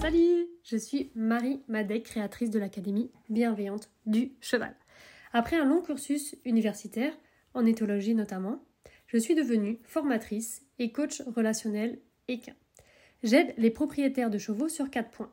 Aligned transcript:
Salut, 0.00 0.48
je 0.62 0.76
suis 0.76 1.10
Marie 1.14 1.62
Madec, 1.68 2.04
créatrice 2.04 2.50
de 2.50 2.58
l'Académie 2.58 3.10
bienveillante 3.28 3.90
du 4.06 4.32
cheval. 4.40 4.74
Après 5.32 5.56
un 5.56 5.64
long 5.64 5.80
cursus 5.80 6.36
universitaire, 6.44 7.12
en 7.54 7.66
éthologie 7.66 8.14
notamment, 8.14 8.64
je 9.06 9.16
suis 9.18 9.34
devenue 9.34 9.78
formatrice 9.84 10.62
et 10.78 10.92
coach 10.92 11.22
relationnel 11.22 12.00
équin. 12.28 12.54
J'aide 13.22 13.54
les 13.58 13.70
propriétaires 13.70 14.30
de 14.30 14.38
chevaux 14.38 14.68
sur 14.68 14.90
quatre 14.90 15.10
points. 15.10 15.32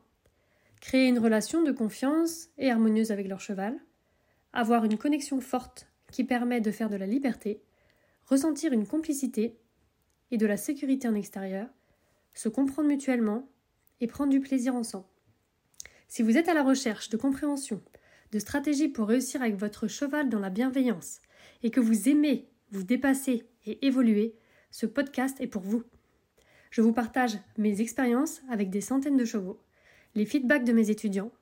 Créer 0.80 1.08
une 1.08 1.18
relation 1.18 1.62
de 1.62 1.72
confiance 1.72 2.48
et 2.56 2.70
harmonieuse 2.70 3.12
avec 3.12 3.28
leur 3.28 3.40
cheval, 3.40 3.78
avoir 4.52 4.84
une 4.84 4.98
connexion 4.98 5.40
forte 5.40 5.86
qui 6.10 6.24
permet 6.24 6.60
de 6.60 6.70
faire 6.70 6.88
de 6.88 6.96
la 6.96 7.06
liberté, 7.06 7.62
ressentir 8.26 8.72
une 8.72 8.86
complicité 8.86 9.58
et 10.30 10.38
de 10.38 10.46
la 10.46 10.56
sécurité 10.56 11.06
en 11.08 11.14
extérieur, 11.14 11.68
se 12.34 12.48
comprendre 12.48 12.88
mutuellement 12.88 13.48
et 14.00 14.06
prendre 14.06 14.30
du 14.30 14.40
plaisir 14.40 14.74
ensemble. 14.74 15.06
Si 16.08 16.22
vous 16.22 16.36
êtes 16.36 16.48
à 16.48 16.54
la 16.54 16.62
recherche 16.62 17.10
de 17.10 17.16
compréhension, 17.16 17.82
de 18.32 18.38
stratégies 18.38 18.88
pour 18.88 19.08
réussir 19.08 19.42
avec 19.42 19.56
votre 19.56 19.86
cheval 19.86 20.28
dans 20.28 20.38
la 20.38 20.50
bienveillance 20.50 21.20
et 21.62 21.70
que 21.70 21.80
vous 21.80 22.08
aimez 22.08 22.48
vous 22.70 22.84
dépasser 22.84 23.48
et 23.66 23.84
évoluer, 23.86 24.34
ce 24.70 24.86
podcast 24.86 25.40
est 25.40 25.46
pour 25.46 25.62
vous. 25.62 25.82
Je 26.70 26.80
vous 26.80 26.92
partage 26.92 27.38
mes 27.58 27.80
expériences 27.80 28.40
avec 28.48 28.70
des 28.70 28.80
centaines 28.80 29.16
de 29.16 29.24
chevaux, 29.24 29.60
les 30.14 30.26
feedbacks 30.26 30.64
de 30.64 30.72
mes 30.72 30.90
étudiants, 30.90 31.32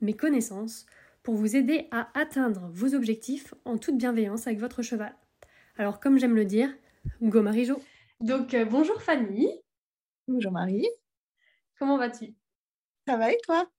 mes 0.00 0.14
connaissances 0.14 0.86
pour 1.22 1.34
vous 1.34 1.56
aider 1.56 1.88
à 1.90 2.08
atteindre 2.18 2.68
vos 2.72 2.94
objectifs 2.94 3.54
en 3.64 3.78
toute 3.78 3.98
bienveillance 3.98 4.46
avec 4.46 4.58
votre 4.58 4.82
cheval. 4.82 5.14
Alors 5.76 6.00
comme 6.00 6.18
j'aime 6.18 6.34
le 6.34 6.44
dire, 6.44 6.74
go 7.22 7.42
Marie-Jo. 7.42 7.80
Donc 8.20 8.54
euh, 8.54 8.64
bonjour 8.64 9.00
Fanny. 9.02 9.48
Bonjour 10.26 10.52
Marie. 10.52 10.88
Comment 11.78 11.98
vas-tu? 11.98 12.34
Ça 13.06 13.16
va 13.16 13.32
et 13.32 13.38
toi? 13.44 13.70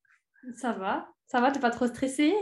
Ça 0.56 0.74
va. 0.74 1.14
Ça 1.28 1.42
va, 1.42 1.52
t'es 1.52 1.60
pas 1.60 1.70
trop 1.70 1.88
stressée? 1.88 2.34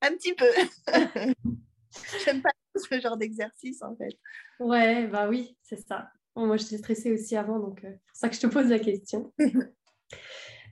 Un 0.00 0.12
petit 0.12 0.34
peu. 0.34 0.46
J'aime 2.24 2.42
pas 2.42 2.50
ce 2.74 3.00
genre 3.00 3.16
d'exercice 3.16 3.82
en 3.82 3.96
fait. 3.96 4.18
Ouais, 4.60 5.06
bah 5.06 5.28
oui, 5.28 5.56
c'est 5.62 5.80
ça. 5.86 6.10
moi, 6.36 6.56
j'étais 6.56 6.78
stressée 6.78 7.12
aussi 7.12 7.36
avant, 7.36 7.58
donc 7.58 7.84
euh, 7.84 7.90
c'est 7.90 8.06
pour 8.06 8.16
ça 8.16 8.28
que 8.28 8.34
je 8.36 8.40
te 8.40 8.46
pose 8.46 8.68
la 8.68 8.78
question. 8.78 9.32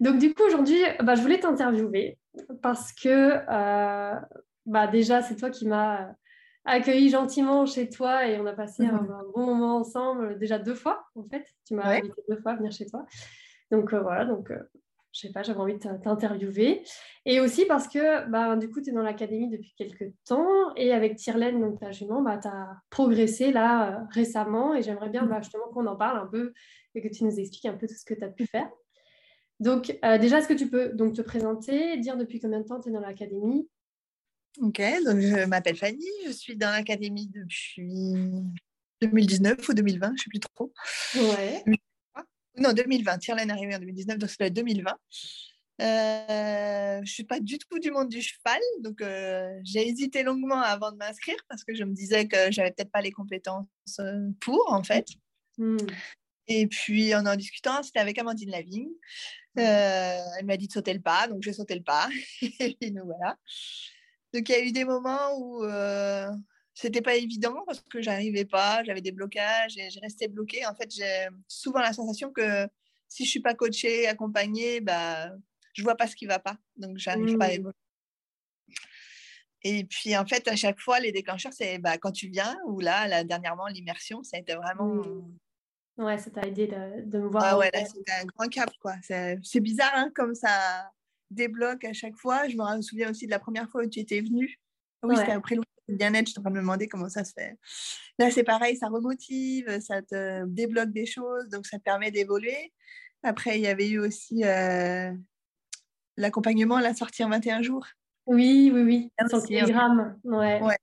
donc 0.00 0.18
du 0.18 0.34
coup, 0.34 0.42
aujourd'hui, 0.44 0.78
bah, 1.02 1.14
je 1.14 1.22
voulais 1.22 1.40
t'interviewer 1.40 2.18
parce 2.62 2.92
que 2.92 3.40
euh, 3.48 4.20
bah, 4.66 4.86
déjà, 4.86 5.22
c'est 5.22 5.36
toi 5.36 5.50
qui 5.50 5.66
m'as 5.66 6.12
accueilli 6.64 7.10
gentiment 7.10 7.64
chez 7.64 7.88
toi 7.88 8.26
et 8.26 8.40
on 8.40 8.46
a 8.46 8.52
passé 8.52 8.84
un, 8.84 9.06
bon 9.34 9.46
moment 9.46 9.76
ensemble, 9.76 10.38
déjà 10.38 10.58
deux 10.58 10.74
fois 10.74 11.06
en 11.14 11.22
fait. 11.22 11.46
Tu 11.66 11.74
m'as 11.74 11.96
invité 11.96 12.22
deux 12.28 12.36
fois 12.36 12.52
à 12.52 12.56
venir 12.56 12.72
chez 12.72 12.86
toi. 12.86 13.06
Donc 13.70 13.92
euh, 13.92 14.00
voilà, 14.00 14.24
donc 14.24 14.50
je 15.16 15.22
sais 15.22 15.32
pas, 15.32 15.42
j'avais 15.42 15.60
envie 15.60 15.74
de 15.74 15.78
t'interviewer. 15.78 16.82
Et 17.24 17.40
aussi 17.40 17.64
parce 17.64 17.88
que 17.88 18.28
bah, 18.28 18.54
du 18.56 18.70
coup, 18.70 18.82
tu 18.82 18.90
es 18.90 18.92
dans 18.92 19.02
l'académie 19.02 19.48
depuis 19.48 19.72
quelques 19.76 20.12
temps 20.26 20.74
et 20.76 20.92
avec 20.92 21.16
Tyrlène, 21.16 21.58
donc 21.60 21.80
ta 21.80 21.90
jument, 21.90 22.20
bah, 22.20 22.38
tu 22.40 22.48
as 22.48 22.68
progressé 22.90 23.50
là 23.50 23.88
euh, 23.88 24.04
récemment 24.10 24.74
et 24.74 24.82
j'aimerais 24.82 25.08
bien 25.08 25.24
bah, 25.24 25.40
justement 25.40 25.68
qu'on 25.72 25.86
en 25.86 25.96
parle 25.96 26.18
un 26.18 26.26
peu 26.26 26.52
et 26.94 27.00
que 27.00 27.08
tu 27.08 27.24
nous 27.24 27.40
expliques 27.40 27.64
un 27.64 27.76
peu 27.76 27.86
tout 27.86 27.94
ce 27.94 28.04
que 28.04 28.12
tu 28.12 28.24
as 28.24 28.28
pu 28.28 28.46
faire. 28.46 28.68
Donc 29.60 29.98
euh, 30.04 30.18
déjà, 30.18 30.38
est-ce 30.38 30.48
que 30.48 30.54
tu 30.54 30.68
peux 30.68 30.90
donc 30.90 31.14
te 31.14 31.22
présenter, 31.22 31.96
dire 31.98 32.16
depuis 32.16 32.40
combien 32.40 32.60
de 32.60 32.66
temps 32.66 32.80
tu 32.80 32.90
es 32.90 32.92
dans 32.92 33.00
l'académie? 33.00 33.68
Ok, 34.60 34.80
donc 35.04 35.20
je 35.20 35.44
m'appelle 35.46 35.76
Fanny, 35.76 36.06
je 36.26 36.32
suis 36.32 36.56
dans 36.56 36.70
l'académie 36.70 37.28
depuis 37.28 38.14
2019 39.02 39.68
ou 39.68 39.74
2020, 39.74 40.06
je 40.06 40.12
ne 40.12 40.16
sais 40.16 40.30
plus 40.30 40.40
trop. 40.40 40.72
Ouais. 41.14 41.62
Non, 42.58 42.72
2020. 42.72 43.18
Tyrlène 43.18 43.50
est 43.50 43.52
arrivée 43.52 43.76
en 43.76 43.78
2019, 43.78 44.18
donc 44.18 44.30
c'est 44.30 44.50
2020. 44.50 44.92
Euh, 45.82 46.96
je 46.96 47.00
ne 47.00 47.06
suis 47.06 47.24
pas 47.24 47.38
du 47.38 47.58
tout 47.58 47.78
du 47.78 47.90
monde 47.90 48.08
du 48.08 48.22
cheval, 48.22 48.60
donc 48.80 49.02
euh, 49.02 49.50
j'ai 49.62 49.86
hésité 49.86 50.22
longuement 50.22 50.60
avant 50.60 50.90
de 50.90 50.96
m'inscrire 50.96 51.36
parce 51.48 51.64
que 51.64 51.74
je 51.74 51.84
me 51.84 51.92
disais 51.92 52.26
que 52.26 52.50
j'avais 52.50 52.70
peut-être 52.70 52.90
pas 52.90 53.02
les 53.02 53.12
compétences 53.12 54.00
pour, 54.40 54.72
en 54.72 54.82
fait. 54.82 55.06
Hmm. 55.58 55.76
Et 56.48 56.66
puis 56.66 57.14
en 57.14 57.26
en 57.26 57.36
discutant, 57.36 57.82
c'était 57.82 57.98
avec 57.98 58.18
Amandine 58.18 58.50
Lavigne. 58.50 58.92
elle 59.56 60.44
m'a 60.44 60.56
dit 60.56 60.68
de 60.68 60.72
sauter 60.72 60.94
le 60.94 61.00
pas, 61.00 61.28
donc 61.28 61.42
j'ai 61.42 61.52
sauté 61.52 61.74
le 61.74 61.82
pas. 61.82 62.08
et 62.60 62.76
puis 62.80 62.92
nous 62.92 63.04
voilà. 63.04 63.36
Donc 64.32 64.48
il 64.48 64.52
y 64.52 64.54
a 64.54 64.62
eu 64.62 64.72
des 64.72 64.84
moments 64.84 65.36
où 65.38 65.64
c'était 66.76 67.00
pas 67.00 67.16
évident 67.16 67.64
parce 67.66 67.80
que 67.80 68.02
j'arrivais 68.02 68.44
pas, 68.44 68.84
j'avais 68.84 69.00
des 69.00 69.10
blocages 69.10 69.78
et 69.78 69.88
je 69.90 69.98
restais 69.98 70.28
bloquée. 70.28 70.66
En 70.66 70.74
fait, 70.74 70.94
j'ai 70.94 71.26
souvent 71.48 71.80
la 71.80 71.94
sensation 71.94 72.30
que 72.30 72.68
si 73.08 73.24
je 73.24 73.30
suis 73.30 73.40
pas 73.40 73.54
coachée, 73.54 74.06
accompagnée, 74.06 74.80
bah, 74.80 75.30
je 75.72 75.82
vois 75.82 75.96
pas 75.96 76.06
ce 76.06 76.14
qui 76.14 76.26
va 76.26 76.38
pas. 76.38 76.58
Donc, 76.76 76.98
j'arrive 76.98 77.38
pas 77.38 77.46
à 77.46 77.48
mmh. 77.48 77.52
évoluer. 77.52 77.74
Et 79.62 79.84
puis, 79.84 80.14
en 80.18 80.26
fait, 80.26 80.46
à 80.48 80.56
chaque 80.56 80.78
fois, 80.78 81.00
les 81.00 81.12
déclencheurs, 81.12 81.54
c'est 81.54 81.78
bah, 81.78 81.96
quand 81.96 82.12
tu 82.12 82.28
viens, 82.28 82.58
ou 82.66 82.80
là, 82.80 83.08
là 83.08 83.24
dernièrement, 83.24 83.68
l'immersion, 83.68 84.22
ça 84.22 84.36
a 84.36 84.40
été 84.40 84.54
vraiment. 84.54 84.96
Mmh. 84.96 85.38
Ouais, 85.98 86.18
ça 86.18 86.30
t'a 86.30 86.42
aidé 86.42 86.66
de, 86.66 87.18
me 87.18 87.28
voir. 87.28 87.44
Ah 87.44 87.58
ouais, 87.58 87.70
là, 87.72 87.84
c'était 87.84 88.12
un 88.12 88.24
grand 88.26 88.48
cap, 88.48 88.70
quoi. 88.80 88.94
C'est 89.02 89.60
bizarre, 89.60 89.92
hein, 89.94 90.10
comme 90.14 90.34
ça 90.34 90.90
débloque 91.30 91.84
à 91.84 91.92
chaque 91.92 92.16
fois. 92.16 92.48
Je 92.48 92.56
me 92.56 92.82
souviens 92.82 93.10
aussi 93.10 93.26
de 93.26 93.30
la 93.30 93.38
première 93.38 93.68
fois 93.68 93.84
où 93.84 93.88
tu 93.88 94.00
étais 94.00 94.20
venue. 94.20 94.60
Oui, 95.02 95.16
c'était 95.16 95.32
après 95.32 95.56
le 95.56 95.62
bien-être, 95.88 96.26
je 96.26 96.32
suis 96.32 96.38
en 96.40 96.42
train 96.42 96.50
de 96.50 96.56
me 96.56 96.60
demander 96.60 96.88
comment 96.88 97.08
ça 97.08 97.24
se 97.24 97.32
fait. 97.32 97.56
Là, 98.18 98.30
c'est 98.30 98.42
pareil, 98.42 98.76
ça 98.76 98.88
remotive, 98.88 99.80
ça 99.80 100.02
te 100.02 100.44
débloque 100.46 100.90
des 100.90 101.06
choses, 101.06 101.48
donc 101.48 101.66
ça 101.66 101.78
te 101.78 101.82
permet 101.82 102.10
d'évoluer. 102.10 102.72
Après, 103.22 103.58
il 103.58 103.62
y 103.62 103.66
avait 103.66 103.88
eu 103.88 103.98
aussi 103.98 104.44
euh, 104.44 105.12
l'accompagnement, 106.16 106.80
la 106.80 106.94
sortie 106.94 107.24
en 107.24 107.28
21 107.28 107.62
jours. 107.62 107.86
Oui, 108.26 108.70
oui, 108.74 108.82
oui, 108.82 109.12
sur 109.28 109.38
Ouais. 110.24 110.60
ouais. 110.60 110.78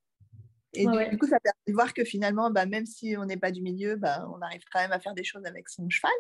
Et 0.74 0.86
du, 0.86 1.18
coup, 1.18 1.28
ça 1.28 1.40
permet 1.40 1.64
de 1.68 1.74
voir 1.74 1.94
que 1.94 2.04
finalement, 2.04 2.50
bah, 2.50 2.66
même 2.66 2.86
si 2.86 3.16
on 3.18 3.26
n'est 3.26 3.38
pas 3.38 3.52
du 3.52 3.62
milieu, 3.62 3.96
bah, 3.96 4.28
on 4.36 4.42
arrive 4.42 4.64
quand 4.72 4.80
même 4.80 4.92
à 4.92 5.00
faire 5.00 5.14
des 5.14 5.24
choses 5.24 5.46
avec 5.46 5.70
son 5.70 5.88
cheval. 5.90 6.12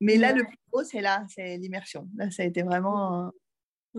Mais 0.00 0.16
là, 0.16 0.32
le 0.32 0.44
plus 0.44 0.58
gros, 0.72 0.82
c'est 0.82 1.00
là, 1.00 1.24
c'est 1.28 1.56
l'immersion. 1.58 2.08
Là, 2.16 2.30
ça 2.30 2.42
a 2.42 2.46
été 2.46 2.62
vraiment 2.62 3.30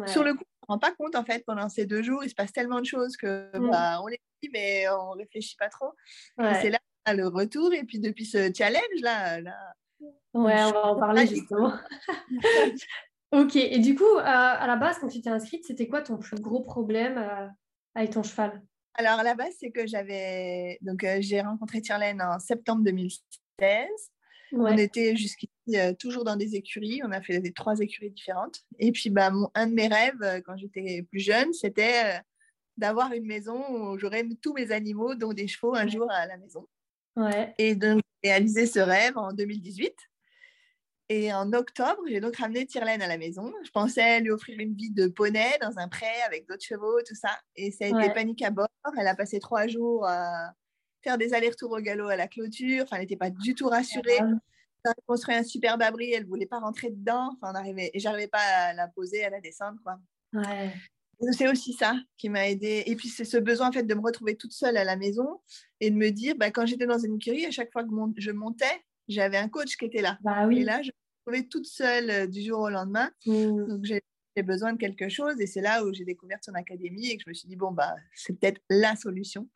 sur 0.07 0.23
le 0.23 0.33
coup, 0.33 0.43
on 0.67 0.73
ne 0.73 0.75
rend 0.75 0.79
pas 0.79 0.91
compte 0.91 1.15
en 1.15 1.25
fait 1.25 1.43
pendant 1.45 1.69
ces 1.69 1.85
deux 1.85 2.01
jours, 2.01 2.23
il 2.23 2.29
se 2.29 2.35
passe 2.35 2.53
tellement 2.53 2.79
de 2.79 2.85
choses 2.85 3.17
que 3.17 3.49
mmh. 3.57 3.69
bah, 3.69 3.99
on 4.01 4.07
les 4.07 4.19
dit 4.41 4.49
mais 4.53 4.87
on 4.89 5.11
réfléchit 5.11 5.57
pas 5.57 5.69
trop. 5.69 5.91
C'est 6.37 6.69
là 6.69 6.79
le 7.13 7.27
retour 7.27 7.73
et 7.73 7.83
puis 7.83 7.99
depuis 7.99 8.25
ce 8.25 8.51
challenge 8.55 9.01
là, 9.01 9.41
là 9.41 9.57
ouais, 10.33 10.63
on 10.63 10.71
va 10.71 10.85
en 10.85 10.99
parler 10.99 11.25
justement. 11.27 11.73
ok, 13.31 13.55
et 13.55 13.79
du 13.79 13.95
coup, 13.95 14.03
euh, 14.03 14.23
à 14.23 14.67
la 14.67 14.75
base, 14.75 14.99
quand 14.99 15.07
tu 15.07 15.19
t'es 15.19 15.29
inscrite, 15.29 15.65
c'était 15.65 15.87
quoi 15.87 16.01
ton 16.01 16.17
plus 16.17 16.39
gros 16.39 16.61
problème 16.61 17.17
euh, 17.17 17.47
avec 17.95 18.11
ton 18.11 18.23
cheval? 18.23 18.61
Alors 18.95 19.23
la 19.23 19.35
base, 19.35 19.53
c'est 19.59 19.71
que 19.71 19.87
j'avais 19.87 20.77
donc 20.81 21.03
euh, 21.03 21.17
j'ai 21.19 21.41
rencontré 21.41 21.81
Tyrlène 21.81 22.21
en 22.21 22.39
septembre 22.39 22.83
2016. 22.83 23.87
On 24.53 24.77
était 24.77 25.15
jusqu'ici 25.15 25.51
euh, 25.75 25.93
toujours 25.93 26.25
dans 26.25 26.35
des 26.35 26.55
écuries. 26.55 27.01
On 27.05 27.11
a 27.11 27.21
fait 27.21 27.39
des, 27.39 27.53
trois 27.53 27.79
écuries 27.79 28.11
différentes. 28.11 28.59
Et 28.79 28.91
puis, 28.91 29.09
bah, 29.09 29.29
mon, 29.29 29.49
un 29.55 29.67
de 29.67 29.73
mes 29.73 29.87
rêves 29.87 30.21
euh, 30.21 30.41
quand 30.41 30.57
j'étais 30.57 31.03
plus 31.03 31.21
jeune, 31.21 31.53
c'était 31.53 32.19
d'avoir 32.75 33.13
une 33.13 33.25
maison 33.25 33.63
où 33.69 33.97
j'aurais 33.97 34.27
tous 34.41 34.53
mes 34.53 34.71
animaux, 34.71 35.15
dont 35.15 35.33
des 35.33 35.47
chevaux, 35.47 35.75
un 35.75 35.87
jour 35.87 36.11
à 36.11 36.25
la 36.25 36.37
maison. 36.37 36.67
Ouais. 37.15 37.53
Et 37.57 37.75
donc, 37.75 38.01
j'ai 38.23 38.31
réalisé 38.31 38.65
ce 38.65 38.79
rêve 38.79 39.17
en 39.17 39.31
2018. 39.31 39.93
Et 41.13 41.33
en 41.33 41.51
octobre, 41.51 42.01
j'ai 42.07 42.21
donc 42.21 42.37
ramené 42.37 42.65
Tyrlène 42.65 43.01
à 43.01 43.07
la 43.07 43.17
maison. 43.17 43.51
Je 43.65 43.69
pensais 43.71 44.21
lui 44.21 44.31
offrir 44.31 44.57
une 44.61 44.73
vie 44.73 44.91
de 44.91 45.07
poney 45.07 45.57
dans 45.61 45.77
un 45.77 45.89
pré 45.89 46.05
avec 46.25 46.47
d'autres 46.47 46.63
chevaux, 46.63 47.01
tout 47.05 47.15
ça. 47.15 47.37
Et 47.57 47.69
ça 47.69 47.83
a 47.83 47.87
été 47.89 48.13
panique 48.13 48.41
à 48.43 48.49
bord. 48.49 48.69
Elle 48.97 49.07
a 49.07 49.13
passé 49.13 49.41
trois 49.41 49.67
jours 49.67 50.07
à 50.07 50.53
faire 51.03 51.17
des 51.17 51.33
allers-retours 51.33 51.73
au 51.73 51.81
galop 51.81 52.07
à 52.07 52.15
la 52.15 52.29
clôture. 52.29 52.83
Enfin, 52.83 52.95
elle 52.95 53.01
n'était 53.01 53.17
pas 53.17 53.29
du 53.29 53.55
tout 53.55 53.67
rassurée. 53.67 54.21
On 54.21 54.89
a 54.89 54.93
construit 55.05 55.35
un 55.35 55.43
superbe 55.43 55.81
abri, 55.81 56.13
elle 56.13 56.23
ne 56.23 56.29
voulait 56.29 56.45
pas 56.45 56.59
rentrer 56.59 56.91
dedans. 56.91 57.31
Enfin, 57.33 57.51
on 57.51 57.55
arrivait, 57.55 57.91
et 57.93 57.99
j'arrivais 57.99 58.29
pas 58.29 58.39
à 58.39 58.73
la 58.73 58.87
poser, 58.87 59.25
à 59.25 59.29
la 59.29 59.41
descendre. 59.41 59.79
Quoi. 59.83 59.99
Ouais. 60.31 60.71
C'est 61.33 61.49
aussi 61.49 61.73
ça 61.73 61.97
qui 62.15 62.29
m'a 62.29 62.47
aidé. 62.47 62.83
Et 62.85 62.95
puis, 62.95 63.09
c'est 63.09 63.25
ce 63.25 63.35
besoin 63.35 63.67
en 63.67 63.71
fait, 63.73 63.83
de 63.83 63.93
me 63.93 64.01
retrouver 64.01 64.37
toute 64.37 64.53
seule 64.53 64.77
à 64.77 64.85
la 64.85 64.95
maison 64.95 65.41
et 65.81 65.91
de 65.91 65.95
me 65.97 66.09
dire, 66.09 66.35
bah, 66.37 66.51
quand 66.51 66.65
j'étais 66.65 66.87
dans 66.87 66.99
une 66.99 67.17
écurie, 67.17 67.45
à 67.45 67.51
chaque 67.51 67.73
fois 67.73 67.83
que 67.83 67.89
je 68.15 68.31
montais, 68.31 68.81
j'avais 69.09 69.35
un 69.35 69.49
coach 69.49 69.75
qui 69.75 69.83
était 69.83 70.01
là. 70.01 70.17
Bah, 70.21 70.47
oui. 70.47 70.61
Et 70.61 70.63
là, 70.63 70.81
je 70.81 70.89
me 71.25 71.31
retrouvais 71.31 71.47
toute 71.47 71.65
seule 71.65 72.09
euh, 72.09 72.27
du 72.27 72.41
jour 72.41 72.59
au 72.59 72.69
lendemain. 72.69 73.11
Mmh. 73.25 73.67
Donc, 73.67 73.85
j'ai 73.85 74.43
besoin 74.43 74.73
de 74.73 74.77
quelque 74.77 75.09
chose. 75.09 75.39
Et 75.39 75.47
c'est 75.47 75.61
là 75.61 75.83
où 75.83 75.93
j'ai 75.93 76.05
découvert 76.05 76.39
son 76.41 76.53
académie 76.53 77.09
et 77.09 77.17
que 77.17 77.23
je 77.25 77.29
me 77.29 77.33
suis 77.33 77.47
dit, 77.47 77.55
bon, 77.55 77.71
bah, 77.71 77.95
c'est 78.15 78.39
peut-être 78.39 78.61
la 78.69 78.95
solution. 78.95 79.49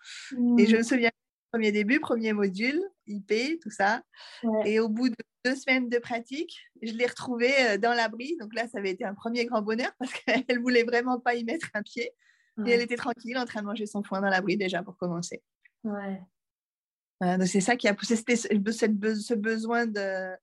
Et 0.58 0.66
je 0.66 0.78
me 0.78 0.84
souviens 0.84 1.12
premier 1.52 1.72
début, 1.72 2.02
premier 2.02 2.34
module, 2.34 2.82
IP, 3.08 3.62
tout 3.62 3.70
ça. 3.70 4.04
Et 4.66 4.82
au 4.82 4.90
bout 4.90 5.08
de 5.08 5.16
deux 5.46 5.56
semaines 5.56 5.88
de 5.88 5.98
pratique, 6.00 6.60
je 6.82 6.92
l'ai 6.92 7.06
retrouvée 7.06 7.78
dans 7.78 7.94
l'abri. 7.94 8.36
Donc 8.42 8.54
là, 8.54 8.68
ça 8.68 8.80
avait 8.80 8.92
été 8.92 9.06
un 9.06 9.14
premier 9.14 9.46
grand 9.46 9.62
bonheur 9.62 9.92
parce 9.98 10.12
qu'elle 10.48 10.60
voulait 10.60 10.84
vraiment 10.84 11.18
pas 11.18 11.36
y 11.36 11.46
mettre 11.46 11.70
un 11.74 11.82
pied. 11.82 12.12
Et 12.66 12.72
elle 12.72 12.82
était 12.82 12.98
tranquille 12.98 13.38
en 13.38 13.46
train 13.46 13.62
de 13.62 13.68
manger 13.68 13.86
son 13.86 14.04
foin 14.04 14.22
dans 14.22 14.30
l'abri 14.30 14.58
déjà 14.58 14.84
pour 14.84 14.98
commencer. 14.98 15.42
Ouais. 15.84 16.20
donc 17.22 17.48
c'est 17.48 17.62
ça 17.62 17.76
qui 17.76 17.88
a 17.88 17.94
poussé 17.94 18.16
ce 18.16 19.36
besoin 19.36 19.86
de 19.86 20.36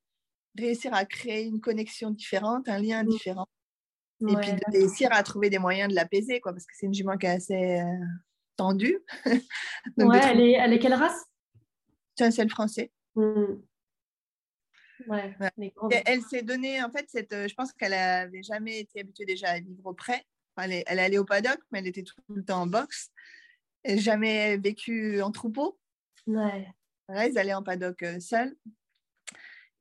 réussir 0.57 0.93
à 0.93 1.05
créer 1.05 1.45
une 1.45 1.61
connexion 1.61 2.11
différente, 2.11 2.69
un 2.69 2.79
lien 2.79 3.03
mmh. 3.03 3.07
différent. 3.07 3.47
Et 4.21 4.35
puis 4.35 4.53
de 4.53 4.71
réussir 4.71 5.09
à 5.11 5.21
trouver 5.21 5.49
des 5.49 5.59
moyens 5.59 5.89
de 5.89 5.95
l'apaiser, 5.95 6.39
quoi, 6.39 6.53
parce 6.53 6.65
que 6.65 6.73
c'est 6.77 6.85
une 6.85 6.93
jument 6.93 7.17
qui 7.17 7.25
est 7.25 7.29
assez 7.29 7.81
euh, 7.81 8.05
tendue. 8.55 8.97
ouais, 9.97 10.19
elle, 10.23 10.39
est, 10.39 10.51
elle 10.53 10.73
est 10.73 10.79
quelle 10.79 10.93
race? 10.93 11.25
C'est 12.15 12.25
un 12.25 12.31
sel 12.31 12.49
français. 12.49 12.91
Mmh. 13.15 13.55
Ouais, 15.07 15.35
elle, 16.05 16.21
s'est 16.21 16.43
donnée, 16.43 16.81
en 16.81 16.89
fait, 16.89 17.05
cette, 17.09 17.33
euh, 17.33 17.47
je 17.47 17.55
pense 17.55 17.73
qu'elle 17.73 17.91
n'avait 17.91 18.43
jamais 18.43 18.79
été 18.79 19.01
habituée 19.01 19.25
déjà 19.25 19.49
à 19.49 19.59
vivre 19.59 19.85
auprès. 19.85 20.23
elle, 20.57 20.71
est, 20.71 20.83
elle 20.87 20.99
allait 20.99 21.17
au 21.17 21.25
paddock, 21.25 21.59
mais 21.71 21.79
elle 21.79 21.87
était 21.87 22.03
tout 22.03 22.15
le 22.29 22.45
temps 22.45 22.61
en 22.61 22.67
boxe. 22.67 23.09
Elle 23.83 23.99
jamais 23.99 24.55
vécu 24.57 25.21
en 25.21 25.31
troupeau. 25.31 25.77
Ouais. 26.25 26.67
ils 27.09 27.37
allaient 27.37 27.53
en 27.53 27.63
paddock 27.63 28.01
euh, 28.03 28.19
seuls. 28.21 28.55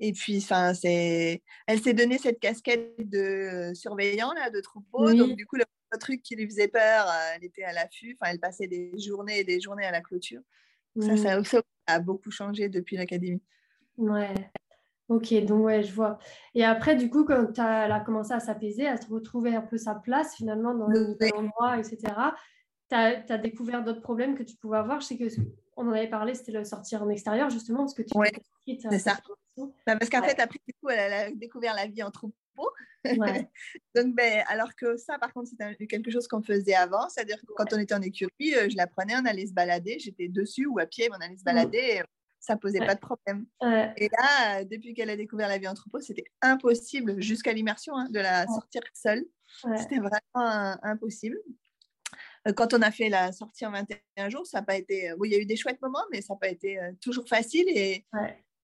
Et 0.05 0.13
puis, 0.13 0.39
enfin, 0.39 0.75
c'est, 0.75 1.45
elle 1.69 1.81
s'est 1.81 1.95
donné 1.95 2.19
cette 2.19 2.41
casquette 2.41 3.09
de 3.09 3.19
euh, 3.19 3.75
surveillant 3.75 4.33
là, 4.33 4.51
de 4.51 4.61
troupeau. 4.61 5.15
Donc, 5.15 5.37
du 5.37 5.47
coup, 5.47 5.55
le 5.55 5.65
truc 5.97 6.23
qui 6.23 6.35
lui 6.35 6.45
faisait 6.47 6.67
peur, 6.67 7.07
euh, 7.07 7.35
elle 7.37 7.45
était 7.45 7.63
à 7.63 7.73
l'affût. 7.73 8.19
Enfin, 8.21 8.33
elle 8.33 8.41
passait 8.41 8.67
des 8.67 8.99
journées 8.99 9.39
et 9.39 9.45
des 9.45 9.61
journées 9.61 9.87
à 9.87 9.93
la 9.93 10.01
clôture. 10.01 10.41
Ça, 10.99 11.13
mmh. 11.13 11.45
ça, 11.45 11.63
a 11.87 12.01
beaucoup 12.01 12.33
changé 12.33 12.69
depuis 12.69 12.97
l'académie. 12.97 13.43
Ouais. 13.97 14.35
Ok, 15.09 15.33
donc 15.45 15.67
ouais, 15.67 15.85
je 15.85 15.93
vois. 15.93 16.19
Et 16.57 16.65
après, 16.65 16.97
du 16.97 17.09
coup, 17.09 17.25
quand 17.25 17.53
elle 17.57 17.93
a 17.93 18.01
commencé 18.01 18.33
à 18.33 18.41
s'apaiser, 18.41 18.89
à 18.89 18.97
se 18.97 19.07
retrouver 19.09 19.55
un 19.55 19.63
peu 19.63 19.79
sa 19.79 19.95
place 19.95 20.35
finalement 20.35 20.75
dans 20.75 20.89
l'endroit, 20.89 21.79
etc., 21.79 21.99
tu 22.89 22.97
as, 22.97 23.23
as, 23.29 23.39
découvert 23.39 23.85
d'autres 23.85 24.03
problèmes 24.03 24.37
que 24.37 24.43
tu 24.43 24.57
pouvais 24.57 24.79
avoir. 24.79 25.01
Je 25.01 25.07
sais 25.07 25.17
qu'on 25.17 25.87
en 25.87 25.93
avait 25.93 26.11
parlé, 26.11 26.35
c'était 26.35 26.53
le 26.53 26.65
sortir 26.65 27.05
en 27.05 27.09
extérieur 27.09 27.51
justement, 27.51 27.81
parce 27.81 27.95
que 27.95 28.03
tu 28.03 28.19
ouais, 28.19 28.33
c'est 28.67 28.99
ça. 28.99 29.17
Bah, 29.57 29.97
parce 29.97 30.09
qu'en 30.11 30.23
fait, 30.23 30.39
après, 30.41 30.59
du 30.67 30.75
coup, 30.75 30.89
elle 30.89 31.13
a 31.13 31.31
découvert 31.31 31.75
la 31.75 31.87
vie 31.87 32.03
en 32.03 32.11
troupeau. 32.11 32.37
Donc, 33.95 34.15
ben, 34.15 34.45
alors 34.49 34.75
que 34.75 34.97
ça, 34.97 35.19
par 35.19 35.33
contre, 35.33 35.49
c'était 35.51 35.87
quelque 35.87 36.11
chose 36.11 36.29
qu'on 36.29 36.43
faisait 36.43 36.75
avant. 36.75 37.09
C'est-à-dire 37.09 37.41
que 37.41 37.53
quand 37.57 37.73
on 37.73 37.79
était 37.79 37.95
en 37.95 38.03
écurie, 38.03 38.55
euh, 38.55 38.69
je 38.71 38.77
la 38.77 38.87
prenais, 38.87 39.15
on 39.17 39.25
allait 39.25 39.47
se 39.47 39.53
balader. 39.53 39.99
J'étais 39.99 40.29
dessus 40.29 40.67
ou 40.67 40.79
à 40.79 40.87
pied, 40.87 41.09
mais 41.11 41.17
on 41.19 41.21
allait 41.21 41.37
se 41.37 41.43
mmh. 41.43 41.45
balader. 41.45 42.03
ça 42.39 42.57
posait 42.57 42.79
pas 42.81 42.95
de 42.95 43.01
problème. 43.01 43.47
Et 43.97 44.09
là, 44.19 44.65
depuis 44.65 44.95
qu'elle 44.95 45.11
a 45.11 45.17
découvert 45.17 45.49
la 45.49 45.59
vie 45.59 45.69
en 45.69 45.75
troupeau, 45.75 46.01
c'était 46.01 46.25
impossible, 46.41 47.21
jusqu'à 47.21 47.53
l'immersion, 47.53 47.97
hein, 47.97 48.09
de 48.11 48.21
la 48.21 48.47
sortir 48.47 48.83
seule. 48.95 49.25
C'était 49.77 49.99
vraiment 49.99 50.77
impossible. 50.83 51.39
Euh, 52.49 52.53
quand 52.53 52.75
on 52.75 52.83
a 52.83 52.91
fait 52.91 53.09
la 53.09 53.33
sortie 53.33 53.65
en 53.67 53.73
21 53.73 54.29
jours, 54.29 54.47
ça 54.47 54.59
n'a 54.59 54.65
pas 54.65 54.77
été. 54.77 55.13
Oui, 55.19 55.29
il 55.29 55.33
y 55.33 55.37
a 55.37 55.41
eu 55.41 55.47
des 55.47 55.57
chouettes 55.57 55.81
moments, 55.81 56.05
mais 56.11 56.21
ça 56.21 56.35
n'a 56.35 56.39
pas 56.39 56.49
été 56.49 56.79
euh, 56.79 56.93
toujours 57.01 57.29
facile. 57.29 57.67
Et 57.69 58.05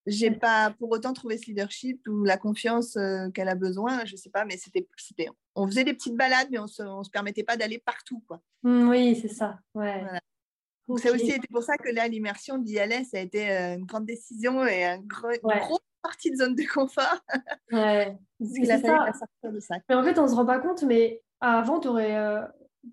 j'ai 0.07 0.31
pas 0.31 0.75
pour 0.79 0.91
autant 0.91 1.13
trouvé 1.13 1.39
ce 1.39 1.47
leadership 1.47 2.01
ou 2.09 2.25
la 2.25 2.37
confiance 2.37 2.97
euh, 2.97 3.29
qu'elle 3.31 3.49
a 3.49 3.55
besoin. 3.55 4.05
Je 4.05 4.17
sais 4.17 4.31
pas, 4.31 4.45
mais 4.45 4.57
c'était, 4.57 4.87
c'était, 4.97 5.29
on 5.55 5.67
faisait 5.67 5.85
des 5.85 5.95
petites 5.95 6.17
balades, 6.17 6.49
mais 6.51 6.59
on 6.59 6.67
se, 6.67 6.83
on 6.83 7.03
se 7.03 7.11
permettait 7.11 7.45
pas 7.45 7.57
d'aller 7.57 7.79
partout, 7.79 8.23
quoi. 8.27 8.41
Mmh, 8.63 8.89
oui, 8.89 9.19
c'est 9.21 9.29
ça. 9.29 9.59
Ouais. 9.75 10.03
Donc 10.89 11.01
c'est 11.01 11.11
aussi 11.11 11.39
pour 11.51 11.63
ça 11.63 11.77
que 11.77 11.91
là, 11.91 12.09
l'immersion 12.09 12.57
d'y 12.57 12.79
aller, 12.79 13.05
ça 13.05 13.19
a 13.19 13.21
été 13.21 13.51
euh, 13.51 13.75
une 13.75 13.85
grande 13.85 14.07
décision 14.07 14.65
et 14.65 14.85
un 14.85 14.99
gros, 14.99 15.31
une 15.31 15.61
grosse 15.61 15.79
partie 16.03 16.31
de 16.31 16.37
zone 16.37 16.55
de 16.55 16.63
confort. 16.63 17.21
Ouais. 17.71 18.17
ça. 19.61 19.77
Mais 19.89 19.95
en 19.95 20.03
fait, 20.03 20.19
on 20.19 20.27
se 20.27 20.35
rend 20.35 20.47
pas 20.47 20.59
compte, 20.59 20.83
mais 20.85 21.23
avant, 21.41 21.81
tu 21.81 21.89
aurais 21.89 22.17
euh, 22.17 22.43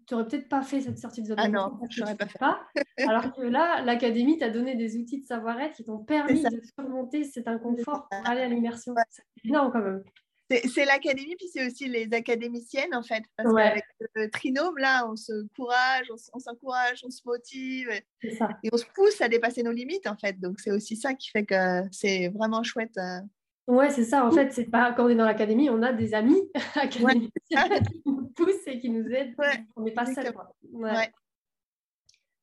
tu 0.08 0.14
n'aurais 0.14 0.28
peut-être 0.28 0.50
pas 0.50 0.62
fait 0.62 0.82
cette 0.82 0.98
sortie 0.98 1.22
de 1.22 1.28
zone 1.28 1.38
ah 1.40 1.48
non, 1.48 1.80
je 1.90 2.02
n'aurais 2.02 2.16
pas 2.16 2.28
fait. 2.28 2.40
Pas, 2.40 2.62
alors 3.08 3.34
que 3.34 3.42
là, 3.42 3.82
l'académie 3.82 4.38
t'a 4.38 4.50
donné 4.50 4.76
des 4.76 4.98
outils 4.98 5.22
de 5.22 5.26
savoir-être 5.26 5.76
qui 5.76 5.84
t'ont 5.84 6.00
permis 6.00 6.44
de 6.44 6.62
surmonter 6.78 7.24
cet 7.24 7.48
inconfort 7.48 8.08
pour 8.10 8.28
aller 8.30 8.42
à 8.42 8.48
l'immersion. 8.48 8.94
C'est 9.10 9.24
énorme 9.44 9.72
quand 9.72 9.82
même. 9.82 10.04
C'est 10.50 10.86
l'académie, 10.86 11.36
puis 11.38 11.48
c'est 11.52 11.66
aussi 11.66 11.88
les 11.88 12.08
académiciennes, 12.14 12.94
en 12.94 13.02
fait. 13.02 13.24
Parce 13.36 13.52
qu'avec 13.54 13.84
le 14.14 14.30
trinôme, 14.30 14.78
là, 14.78 15.10
on 15.10 15.16
se 15.16 15.48
courage, 15.56 16.12
on 16.34 16.40
s'encourage, 16.40 17.02
on, 17.04 17.10
se 17.10 17.22
motive. 17.26 17.90
Ça. 18.38 18.50
Et 18.64 18.70
on 18.72 18.78
se 18.78 18.86
pousse 18.94 19.20
à 19.22 19.28
dépasser 19.28 19.64
nos 19.64 19.72
limites, 19.72 20.06
en 20.06 20.16
fait. 20.16 20.40
Donc, 20.40 20.60
c'est 20.60 20.72
aussi 20.72 20.98
ça 20.98 21.16
qui 21.16 21.32
fait 21.32 21.46
que 21.46 21.82
c'est 21.92 22.30
vraiment 22.30 22.62
chouette. 22.62 22.96
Euh. 22.98 23.22
Ouais, 23.68 23.90
c'est 23.90 24.04
ça. 24.04 24.24
En 24.24 24.32
fait, 24.32 24.54
c'est 24.54 24.66
pas 24.66 24.94
quand 24.94 25.06
on 25.06 25.10
est 25.10 25.16
dans 25.16 25.26
l'académie, 25.26 25.72
on 25.72 25.82
a 25.82 25.92
des 25.92 26.14
amis 26.14 26.40
académiciens 26.76 27.70
nous 28.06 28.15
poussent 28.36 28.68
et 28.68 28.80
qui 28.80 28.90
nous 28.90 29.08
aident. 29.08 29.36
on 29.76 29.82
n'est 29.82 29.92
pas 29.92 30.06
seul. 30.06 30.34
Ouais. 30.72 31.12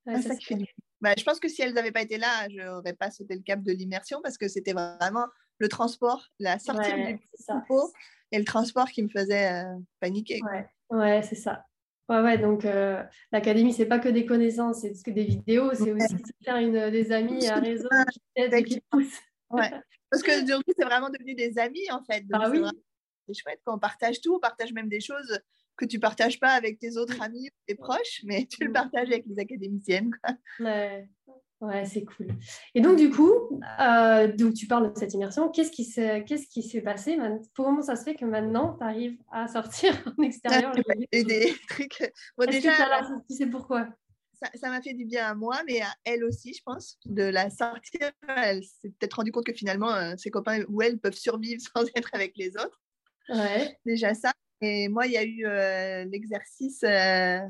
ça 0.07 0.37
fait 0.37 0.57
bah, 1.03 1.15
je 1.19 1.25
pense 1.25 1.41
que 1.41 1.49
si 1.49 1.61
elles 1.63 1.75
n'avaient 1.75 1.91
pas 1.91 2.03
été 2.03 2.17
là, 2.17 2.49
je 2.49 2.63
n'aurais 2.63 2.93
pas 2.93 3.11
sauté 3.11 3.35
le 3.35 3.43
cap 3.43 3.61
de 3.61 3.73
l'immersion 3.73 4.21
parce 4.23 4.39
que 4.39 4.47
c'était 4.47 4.73
vraiment 4.73 5.27
le 5.59 5.69
transport, 5.69 6.29
la 6.39 6.61
sortie 6.61 6.93
du 6.95 7.19
troupeau 7.47 7.93
et 8.31 8.39
le 8.39 8.45
transport 8.45 8.89
qui 8.89 9.03
me 9.03 9.09
faisait 9.09 9.53
euh, 9.53 9.77
paniquer. 9.99 10.41
Ouais, 10.45 10.67
ouais 10.91 11.23
c'est 11.23 11.35
ça. 11.35 11.67
Ouais, 12.09 12.21
ouais, 12.21 12.39
donc 12.39 12.65
euh, 12.65 13.03
l'académie, 13.33 13.73
c'est 13.73 13.87
pas 13.87 13.99
que 13.99 14.09
des 14.09 14.27
connaissances, 14.27 14.83
c'est 14.83 14.93
que 15.03 15.11
des 15.11 15.25
vidéos, 15.25 15.75
c'est 15.75 15.91
aussi 15.91 16.17
faire 16.45 16.57
une, 16.57 16.91
des 16.91 17.11
amis, 17.11 17.49
un 17.49 17.61
réseau 17.61 17.89
qui 18.13 18.21
t'aide 18.37 18.65
qui 18.65 18.81
pousse. 18.89 19.19
Ouais. 19.51 19.71
Parce 20.09 20.23
que 20.23 20.45
du 20.45 20.53
coup, 20.53 20.73
c'est 20.77 20.85
vraiment 20.85 21.11
devenu 21.11 21.35
des 21.35 21.59
amis 21.59 21.91
en 21.91 22.03
fait. 22.05 22.25
ah 22.33 22.49
oui. 22.49 22.63
C'est 23.27 23.35
chouette 23.35 23.61
quand 23.65 23.75
on 23.75 23.79
partage 23.79 24.21
tout, 24.21 24.35
on 24.35 24.41
partage 24.41 24.73
même 24.73 24.89
des 24.89 25.01
choses 25.01 25.39
que 25.77 25.85
tu 25.85 25.99
partages 25.99 26.39
pas 26.39 26.51
avec 26.53 26.79
tes 26.79 26.97
autres 26.97 27.21
amis 27.23 27.49
ou 27.49 27.59
tes 27.67 27.75
proches, 27.75 28.23
mais 28.25 28.47
tu 28.47 28.65
le 28.65 28.71
mm. 28.71 28.75
partages 28.75 29.09
avec 29.09 29.25
les 29.27 29.39
académiciennes. 29.39 30.11
Quoi. 30.23 30.37
Ouais, 30.67 31.09
ouais 31.61 31.85
c'est 31.85 32.05
cool. 32.05 32.29
Et 32.75 32.81
donc, 32.81 32.97
du 32.97 33.11
coup, 33.11 33.61
euh, 33.81 34.29
donc, 34.37 34.55
tu 34.55 34.67
parles 34.67 34.93
de 34.93 34.99
cette 34.99 35.15
immersion. 35.15 35.51
Qu'est-ce 35.51 35.71
qui 35.71 35.85
s'est, 35.85 36.25
s'est 36.27 36.81
passé 36.81 37.19
Comment 37.55 37.83
ça 37.83 37.97
se 37.97 38.05
fait 38.05 38.15
que 38.15 38.25
maintenant, 38.25 38.77
tu 38.79 38.85
arrives 38.85 39.19
à 39.31 39.49
sortir 39.49 39.93
en 40.19 40.23
extérieur 40.23 40.73
et 41.13 41.25
des 41.25 41.55
trucs. 41.69 42.13
Bon, 42.37 42.47
déjà, 42.47 42.73
que 42.73 43.27
tu 43.29 43.37
sais 43.37 43.47
pourquoi? 43.47 43.89
ça 44.55 44.71
m'a 44.71 44.83
fait 44.83 44.95
du 44.95 45.05
bien 45.05 45.27
à 45.27 45.35
moi, 45.35 45.61
mais 45.67 45.81
à 45.83 45.95
elle 46.05 46.25
aussi, 46.25 46.53
je 46.55 46.63
pense, 46.65 46.99
de 47.05 47.23
la 47.23 47.51
sortir. 47.51 48.11
Elle 48.29 48.65
s'est 48.65 48.91
peut-être 48.99 49.15
rendu 49.15 49.33
compte 49.33 49.47
que 49.47 49.53
finalement, 49.53 49.95
euh, 49.95 50.15
ses 50.17 50.31
copains 50.31 50.65
ou 50.69 50.83
elle 50.83 50.99
peuvent 50.99 51.17
survivre 51.17 51.61
sans 51.61 51.85
être 51.95 52.11
avec 52.13 52.37
les 52.37 52.57
autres. 52.57 52.81
Ouais. 53.29 53.79
Déjà 53.85 54.15
ça. 54.15 54.33
Et 54.63 54.89
moi, 54.89 55.07
il 55.07 55.13
y 55.13 55.17
a 55.17 55.25
eu 55.25 55.45
euh, 55.45 56.05
l'exercice 56.05 56.85
euh, 56.85 57.41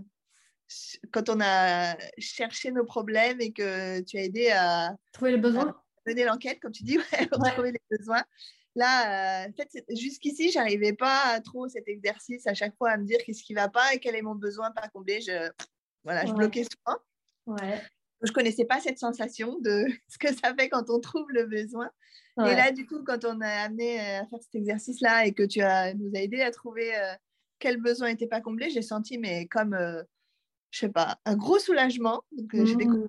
quand 1.13 1.29
on 1.29 1.41
a 1.43 1.95
cherché 2.19 2.73
nos 2.73 2.85
problèmes 2.85 3.41
et 3.41 3.53
que 3.53 4.01
tu 4.01 4.17
as 4.17 4.23
aidé 4.23 4.51
à 4.51 4.97
trouver 5.13 5.33
les 5.33 5.37
besoins. 5.37 5.79
Mener 6.07 6.25
l'enquête, 6.25 6.59
comme 6.59 6.73
tu 6.73 6.83
dis, 6.83 6.99
ouais, 7.13 7.27
pour 7.27 7.45
trouver 7.51 7.73
les 7.73 7.97
besoins. 7.97 8.23
Là, 8.75 9.47
en 9.47 9.53
fait, 9.53 9.85
jusqu'ici, 9.91 10.51
j'arrivais 10.51 10.95
pas 10.95 11.25
à 11.27 11.41
trop 11.41 11.69
cet 11.69 11.87
exercice 11.87 12.47
à 12.47 12.55
chaque 12.55 12.75
fois 12.77 12.91
à 12.91 12.97
me 12.97 13.05
dire 13.05 13.19
qu'est-ce 13.25 13.43
qui 13.43 13.53
va 13.53 13.69
pas 13.69 13.93
et 13.93 13.99
quel 13.99 14.17
est 14.17 14.23
mon 14.23 14.35
besoin 14.35 14.71
pas 14.71 14.89
comblé. 14.89 15.21
Je, 15.21 15.51
voilà, 16.05 16.25
je 16.25 16.33
bloquais 16.33 16.65
souvent. 16.65 16.99
Je 18.23 18.33
connaissais 18.33 18.65
pas 18.65 18.81
cette 18.81 18.99
sensation 18.99 19.59
de 19.61 19.85
ce 20.09 20.19
que 20.19 20.33
ça 20.33 20.55
fait 20.59 20.69
quand 20.69 20.91
on 20.91 21.01
trouve 21.01 21.27
le 21.31 21.47
besoin. 21.47 21.91
Et 22.39 22.55
là, 22.55 22.73
du 22.73 22.87
coup, 22.87 23.05
quand 23.05 23.27
on 23.27 23.43
a 23.43 23.65
amené 23.65 24.01
euh, 24.01 24.23
à 24.23 24.27
faire 24.27 24.41
cet 24.41 24.55
exercice-là 24.55 25.27
et 25.27 25.33
que 25.33 25.43
tu 25.43 25.61
as, 25.61 25.93
nous 25.93 26.11
as 26.15 26.21
aidé 26.21 26.41
à 26.41 26.51
trouver 26.51 26.97
euh, 26.97 27.13
quel 27.59 27.77
besoin 27.77 28.09
n'était 28.09 28.27
pas 28.27 28.41
comblé, 28.41 28.71
j'ai 28.71 28.81
senti, 28.81 29.19
mais 29.19 29.47
comme, 29.49 29.75
euh, 29.75 30.03
je 30.71 30.79
sais 30.79 30.89
pas, 30.89 31.19
un 31.27 31.37
gros 31.37 31.59
soulagement. 31.59 32.23
Donc, 32.33 32.51
j'ai 32.55 32.77
découvert 32.77 33.09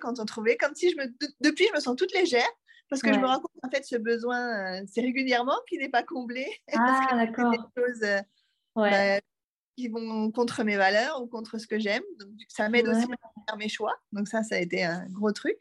quand 0.00 0.18
on 0.18 0.24
trouvait, 0.24 0.56
comme 0.56 0.74
si 0.74 0.90
je 0.90 0.96
me, 0.96 1.14
depuis, 1.40 1.66
je 1.68 1.74
me 1.74 1.80
sens 1.80 1.94
toute 1.96 2.14
légère 2.14 2.48
parce 2.88 3.02
que 3.02 3.12
je 3.12 3.18
me 3.18 3.26
rends 3.26 3.40
compte 3.40 3.50
en 3.62 3.70
fait 3.70 3.84
ce 3.84 3.96
besoin 3.96 4.84
c'est 4.86 5.00
régulièrement 5.00 5.56
qui 5.68 5.78
n'est 5.78 5.88
pas 5.88 6.02
comblé 6.02 6.46
ah 6.76 7.08
d'accord 7.12 7.50
des 7.50 7.58
choses 7.76 8.02
ouais. 8.76 8.90
Bah, 8.90 9.20
qui 9.76 9.88
vont 9.88 10.30
contre 10.30 10.64
mes 10.64 10.76
valeurs 10.76 11.22
ou 11.22 11.26
contre 11.26 11.58
ce 11.58 11.66
que 11.66 11.78
j'aime. 11.78 12.02
Donc, 12.18 12.30
ça 12.48 12.68
m'aide 12.68 12.88
aussi 12.88 13.04
à 13.04 13.42
faire 13.48 13.56
mes 13.58 13.68
choix. 13.68 13.94
Donc, 14.12 14.28
ça, 14.28 14.42
ça 14.42 14.56
a 14.56 14.58
été 14.58 14.84
un 14.84 15.06
gros 15.10 15.32
truc. 15.32 15.56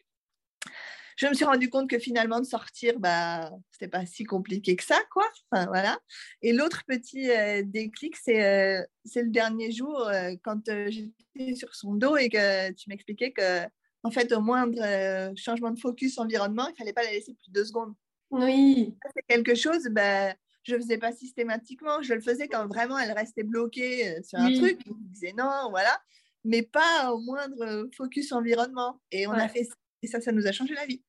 Je 1.17 1.27
me 1.27 1.33
suis 1.33 1.45
rendu 1.45 1.69
compte 1.69 1.89
que 1.89 1.99
finalement, 1.99 2.39
de 2.39 2.45
sortir, 2.45 2.99
bah, 2.99 3.51
c'était 3.71 3.87
pas 3.87 4.05
si 4.05 4.23
compliqué 4.23 4.75
que 4.75 4.83
ça, 4.83 4.99
quoi. 5.11 5.25
Enfin, 5.51 5.67
voilà. 5.67 5.99
Et 6.41 6.53
l'autre 6.53 6.83
petit 6.87 7.29
euh, 7.29 7.61
déclic, 7.63 8.15
c'est 8.15 8.43
euh, 8.43 8.83
c'est 9.05 9.21
le 9.21 9.29
dernier 9.29 9.71
jour, 9.71 10.07
euh, 10.07 10.31
quand 10.43 10.61
j'étais 10.65 11.55
sur 11.55 11.75
son 11.75 11.93
dos 11.93 12.17
et 12.17 12.29
que 12.29 12.71
tu 12.71 12.89
m'expliquais 12.89 13.31
que, 13.31 13.63
en 14.03 14.11
fait, 14.11 14.31
au 14.33 14.41
moindre 14.41 15.33
changement 15.35 15.71
de 15.71 15.79
focus 15.79 16.17
environnement, 16.17 16.67
il 16.67 16.75
fallait 16.75 16.93
pas 16.93 17.03
la 17.03 17.11
laisser 17.11 17.33
plus 17.33 17.49
de 17.49 17.53
deux 17.53 17.65
secondes. 17.65 17.93
Oui. 18.31 18.97
C'est 19.15 19.23
quelque 19.27 19.55
chose, 19.55 19.87
bah, 19.91 20.33
je 20.63 20.75
ne 20.75 20.79
faisais 20.79 20.97
pas 20.97 21.11
systématiquement. 21.11 22.01
Je 22.01 22.13
le 22.13 22.21
faisais 22.21 22.47
quand 22.47 22.67
vraiment 22.67 22.97
elle 22.97 23.11
restait 23.11 23.43
bloquée 23.43 24.09
euh, 24.09 24.21
sur 24.23 24.39
un 24.39 24.53
truc. 24.53 24.79
Je 24.85 24.91
disais 25.11 25.33
non, 25.37 25.69
voilà. 25.69 26.01
Mais 26.43 26.61
pas 26.61 27.11
au 27.11 27.19
moindre 27.19 27.89
focus 27.95 28.31
environnement. 28.31 28.99
Et 29.11 29.27
on 29.27 29.31
a 29.31 29.47
fait 29.47 29.63
ça. 29.63 29.75
Et 30.01 30.07
ça, 30.07 30.19
ça 30.19 30.33
nous 30.33 30.47
a 30.47 30.51
changé 30.51 30.73
la 30.75 30.85
vie. 30.85 31.01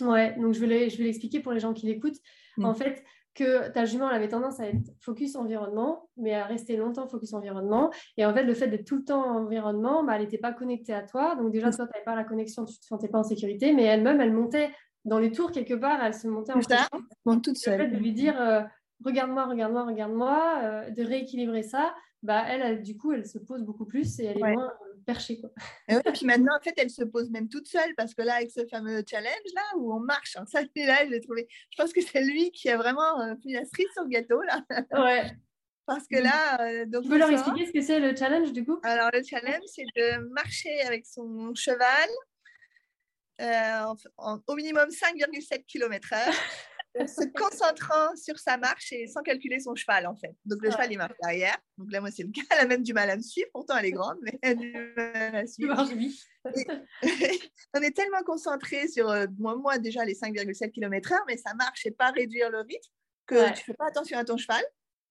Ouais, 0.00 0.34
donc 0.38 0.54
je 0.54 0.60
vais 0.60 0.88
l'expliquer 0.88 1.40
pour 1.40 1.52
les 1.52 1.60
gens 1.60 1.74
qui 1.74 1.86
l'écoutent. 1.86 2.18
mm. 2.56 2.64
en 2.64 2.74
fait, 2.74 3.04
que 3.34 3.70
ta 3.70 3.84
jument 3.84 4.10
elle 4.10 4.16
avait 4.16 4.28
tendance 4.28 4.60
à 4.60 4.66
être 4.66 4.90
focus 5.00 5.36
environnement, 5.36 6.08
mais 6.16 6.34
à 6.34 6.44
rester 6.44 6.76
longtemps 6.76 7.06
focus 7.08 7.32
environnement. 7.32 7.90
Et 8.16 8.26
en 8.26 8.34
fait, 8.34 8.42
le 8.42 8.54
fait 8.54 8.68
d'être 8.68 8.84
tout 8.84 8.96
le 8.96 9.04
temps 9.04 9.22
environnement, 9.22 10.04
bah, 10.04 10.16
elle 10.16 10.22
n'était 10.22 10.38
pas 10.38 10.52
connectée 10.52 10.92
à 10.92 11.02
toi. 11.02 11.34
Donc 11.36 11.50
déjà, 11.50 11.70
toi, 11.70 11.86
tu 11.86 11.92
n'avais 11.92 12.04
pas 12.04 12.14
la 12.14 12.24
connexion, 12.24 12.64
tu 12.64 12.72
ne 12.72 12.78
te 12.78 12.84
sentais 12.84 13.08
pas 13.08 13.18
en 13.18 13.24
sécurité, 13.24 13.72
mais 13.72 13.84
elle-même, 13.84 14.20
elle 14.20 14.32
montait 14.32 14.70
dans 15.04 15.18
les 15.18 15.32
tours 15.32 15.50
quelque 15.50 15.74
part, 15.74 16.02
elle 16.02 16.14
se 16.14 16.28
montait 16.28 16.52
en 16.52 16.60
ça, 16.62 16.88
toute 17.42 17.56
seule. 17.56 17.78
Le 17.78 17.84
fait 17.86 17.90
de 17.90 17.96
lui 17.96 18.12
dire, 18.12 18.40
euh, 18.40 18.62
regarde-moi, 19.04 19.46
regarde-moi, 19.46 19.84
regarde-moi, 19.84 20.60
euh, 20.62 20.90
de 20.90 21.02
rééquilibrer 21.02 21.62
ça, 21.62 21.94
bah, 22.22 22.44
elle, 22.46 22.82
du 22.82 22.96
coup, 22.96 23.12
elle 23.12 23.26
se 23.26 23.38
pose 23.38 23.62
beaucoup 23.62 23.84
plus 23.84 24.20
et 24.20 24.26
elle 24.26 24.38
est 24.38 24.52
moins 24.52 24.72
perchée. 25.04 25.40
Quoi. 25.40 25.50
Et, 25.88 25.96
puis 26.12 26.24
maintenant, 26.24 26.56
en 26.56 26.62
fait, 26.62 26.74
elle 26.76 26.90
se 26.90 27.02
pose 27.02 27.30
même 27.30 27.48
toute 27.48 27.66
seule 27.66 27.94
parce 27.96 28.14
que 28.14 28.22
là, 28.22 28.34
avec 28.34 28.50
ce 28.50 28.64
fameux 28.66 29.02
challenge 29.08 29.52
là 29.54 29.62
où 29.76 29.92
on 29.92 30.00
marche, 30.00 30.36
hein, 30.36 30.44
ça, 30.46 30.60
là, 30.60 31.06
je 31.06 31.18
trouvé. 31.20 31.48
Je 31.70 31.82
pense 31.82 31.92
que 31.92 32.00
c'est 32.00 32.22
lui 32.22 32.52
qui 32.52 32.68
a 32.68 32.76
vraiment 32.76 33.20
euh, 33.20 33.34
mis 33.44 33.54
la 33.54 33.64
cerise 33.64 33.88
sur 33.92 34.04
le 34.04 34.08
gâteau 34.08 34.40
là. 34.42 34.62
Ouais. 34.92 35.32
parce 35.86 36.06
que 36.06 36.18
là, 36.22 36.60
euh, 36.60 36.86
donc. 36.86 37.02
Tu 37.02 37.08
peux 37.08 37.18
leur 37.18 37.30
expliquer 37.30 37.66
ce 37.66 37.72
que 37.72 37.80
c'est 37.80 37.98
le 37.98 38.14
challenge 38.14 38.52
du 38.52 38.64
coup? 38.64 38.78
Alors 38.84 39.10
le 39.12 39.22
challenge, 39.24 39.64
c'est 39.66 39.86
de 39.96 40.28
marcher 40.32 40.80
avec 40.82 41.04
son 41.04 41.52
cheval. 41.56 42.08
au 44.46 44.54
minimum 44.54 44.88
5,7 44.90 45.64
km/h 45.66 46.32
se 46.94 47.26
concentrant 47.32 48.14
sur 48.16 48.38
sa 48.38 48.56
marche 48.56 48.92
et 48.92 49.06
sans 49.06 49.22
calculer 49.22 49.60
son 49.60 49.74
cheval, 49.74 50.06
en 50.06 50.16
fait. 50.16 50.34
Donc, 50.44 50.62
le 50.62 50.70
cheval, 50.70 50.92
il 50.92 50.98
marche 50.98 51.14
derrière. 51.22 51.56
Donc 51.78 51.90
là, 51.92 52.00
moi, 52.00 52.10
c'est 52.10 52.22
le 52.22 52.30
cas. 52.30 52.42
Elle 52.50 52.58
a 52.58 52.66
même 52.66 52.82
du 52.82 52.92
mal 52.92 53.10
à 53.10 53.16
me 53.16 53.22
suivre. 53.22 53.48
Pourtant, 53.52 53.76
elle 53.76 53.86
est 53.86 53.92
grande, 53.92 54.18
mais 54.22 54.38
elle 54.42 54.58
a 54.58 54.60
du 54.60 54.92
mal 54.96 55.36
à 55.36 55.46
suivre. 55.46 55.88
on 57.74 57.80
est 57.80 57.96
tellement 57.96 58.22
concentré 58.24 58.88
sur, 58.88 59.08
euh, 59.10 59.26
moi, 59.38 59.56
moi, 59.56 59.78
déjà, 59.78 60.04
les 60.04 60.14
5,7 60.14 60.70
km/h, 60.72 61.16
mais 61.26 61.36
ça 61.36 61.54
marche 61.54 61.86
et 61.86 61.90
pas 61.90 62.10
réduire 62.10 62.50
le 62.50 62.58
rythme 62.60 62.90
que 63.26 63.54
tu 63.54 63.64
fais 63.64 63.74
pas 63.74 63.86
attention 63.86 64.18
à 64.18 64.24
ton 64.24 64.36
cheval. 64.36 64.62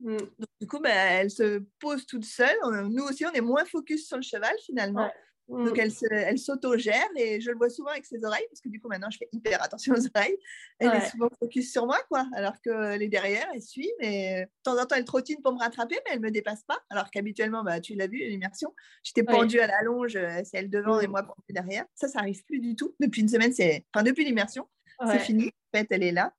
Mm. 0.01 0.17
Donc, 0.17 0.49
du 0.59 0.67
coup, 0.67 0.79
ben, 0.79 0.91
elle 0.91 1.31
se 1.31 1.63
pose 1.79 2.05
toute 2.05 2.25
seule. 2.25 2.57
Nous 2.89 3.03
aussi, 3.03 3.25
on 3.25 3.31
est 3.31 3.41
moins 3.41 3.65
focus 3.65 4.07
sur 4.07 4.17
le 4.17 4.23
cheval, 4.23 4.53
finalement. 4.65 5.09
Donc, 5.51 5.77
mm. 5.77 5.91
elle, 6.11 6.39
s'auto-gère 6.39 7.09
et 7.17 7.41
je 7.41 7.51
le 7.51 7.57
vois 7.57 7.69
souvent 7.69 7.91
avec 7.91 8.05
ses 8.05 8.23
oreilles, 8.23 8.45
parce 8.49 8.61
que 8.61 8.69
du 8.69 8.79
coup, 8.79 8.87
maintenant, 8.87 9.09
je 9.11 9.17
fais 9.17 9.29
hyper 9.33 9.61
attention 9.61 9.93
aux 9.93 10.07
oreilles. 10.15 10.37
Elle 10.79 10.91
est 10.95 11.09
souvent 11.09 11.29
focus 11.39 11.71
sur 11.71 11.85
moi, 11.85 11.99
quoi, 12.07 12.25
alors 12.33 12.59
qu'elle 12.61 13.01
est 13.01 13.09
derrière, 13.09 13.47
elle 13.53 13.61
suit, 13.61 13.91
mais 13.99 14.45
de 14.45 14.49
temps 14.63 14.81
en 14.81 14.85
temps, 14.85 14.95
elle 14.95 15.05
trottine 15.05 15.41
pour 15.41 15.53
me 15.53 15.59
rattraper, 15.59 15.95
mais 16.05 16.13
elle 16.13 16.21
ne 16.21 16.25
me 16.25 16.31
dépasse 16.31 16.63
pas. 16.63 16.79
Alors 16.89 17.11
qu'habituellement, 17.11 17.63
bah, 17.63 17.81
tu 17.81 17.95
l'as 17.95 18.07
vu, 18.07 18.19
l'immersion, 18.19 18.73
j'étais 19.03 19.23
pendue 19.23 19.59
à 19.59 19.67
la 19.67 19.81
longe, 19.83 20.15
euh, 20.15 20.41
c'est 20.43 20.57
elle 20.57 20.69
devant 20.69 20.99
et 20.99 21.07
mm. 21.07 21.11
moi 21.11 21.23
pendue 21.23 21.51
derrière. 21.51 21.85
Ça, 21.95 22.07
ça 22.07 22.19
n'arrive 22.19 22.43
plus 22.45 22.59
du 22.59 22.75
tout. 22.75 22.95
Depuis 22.99 23.21
une 23.21 23.29
semaine, 23.29 23.51
c'est. 23.53 23.85
Enfin, 23.93 24.03
depuis 24.03 24.23
l'immersion, 24.23 24.67
c'est 25.05 25.19
fini. 25.19 25.51
En 25.73 25.79
fait, 25.79 25.87
elle 25.89 26.03
est 26.03 26.11
là. 26.11 26.33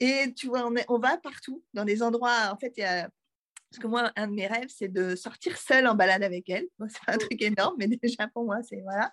Et 0.00 0.32
tu 0.36 0.46
vois, 0.46 0.66
on, 0.66 0.74
on 0.88 0.98
va 0.98 1.16
partout, 1.18 1.62
dans 1.74 1.84
des 1.84 2.02
endroits. 2.02 2.50
En 2.52 2.56
fait, 2.56 2.72
il 2.76 2.80
y 2.80 2.84
a 2.84 3.10
parce 3.70 3.82
que 3.82 3.86
moi, 3.86 4.12
un 4.16 4.28
de 4.28 4.32
mes 4.32 4.46
rêves, 4.46 4.68
c'est 4.68 4.88
de 4.88 5.14
sortir 5.14 5.56
seule 5.58 5.86
en 5.86 5.94
balade 5.94 6.22
avec 6.22 6.48
elle. 6.48 6.66
Ce 6.80 6.86
c'est 6.88 7.04
pas 7.04 7.12
un 7.12 7.18
truc 7.18 7.40
énorme, 7.42 7.76
mais 7.78 7.86
déjà 8.02 8.28
pour 8.28 8.44
moi, 8.44 8.58
c'est 8.62 8.80
voilà. 8.80 9.12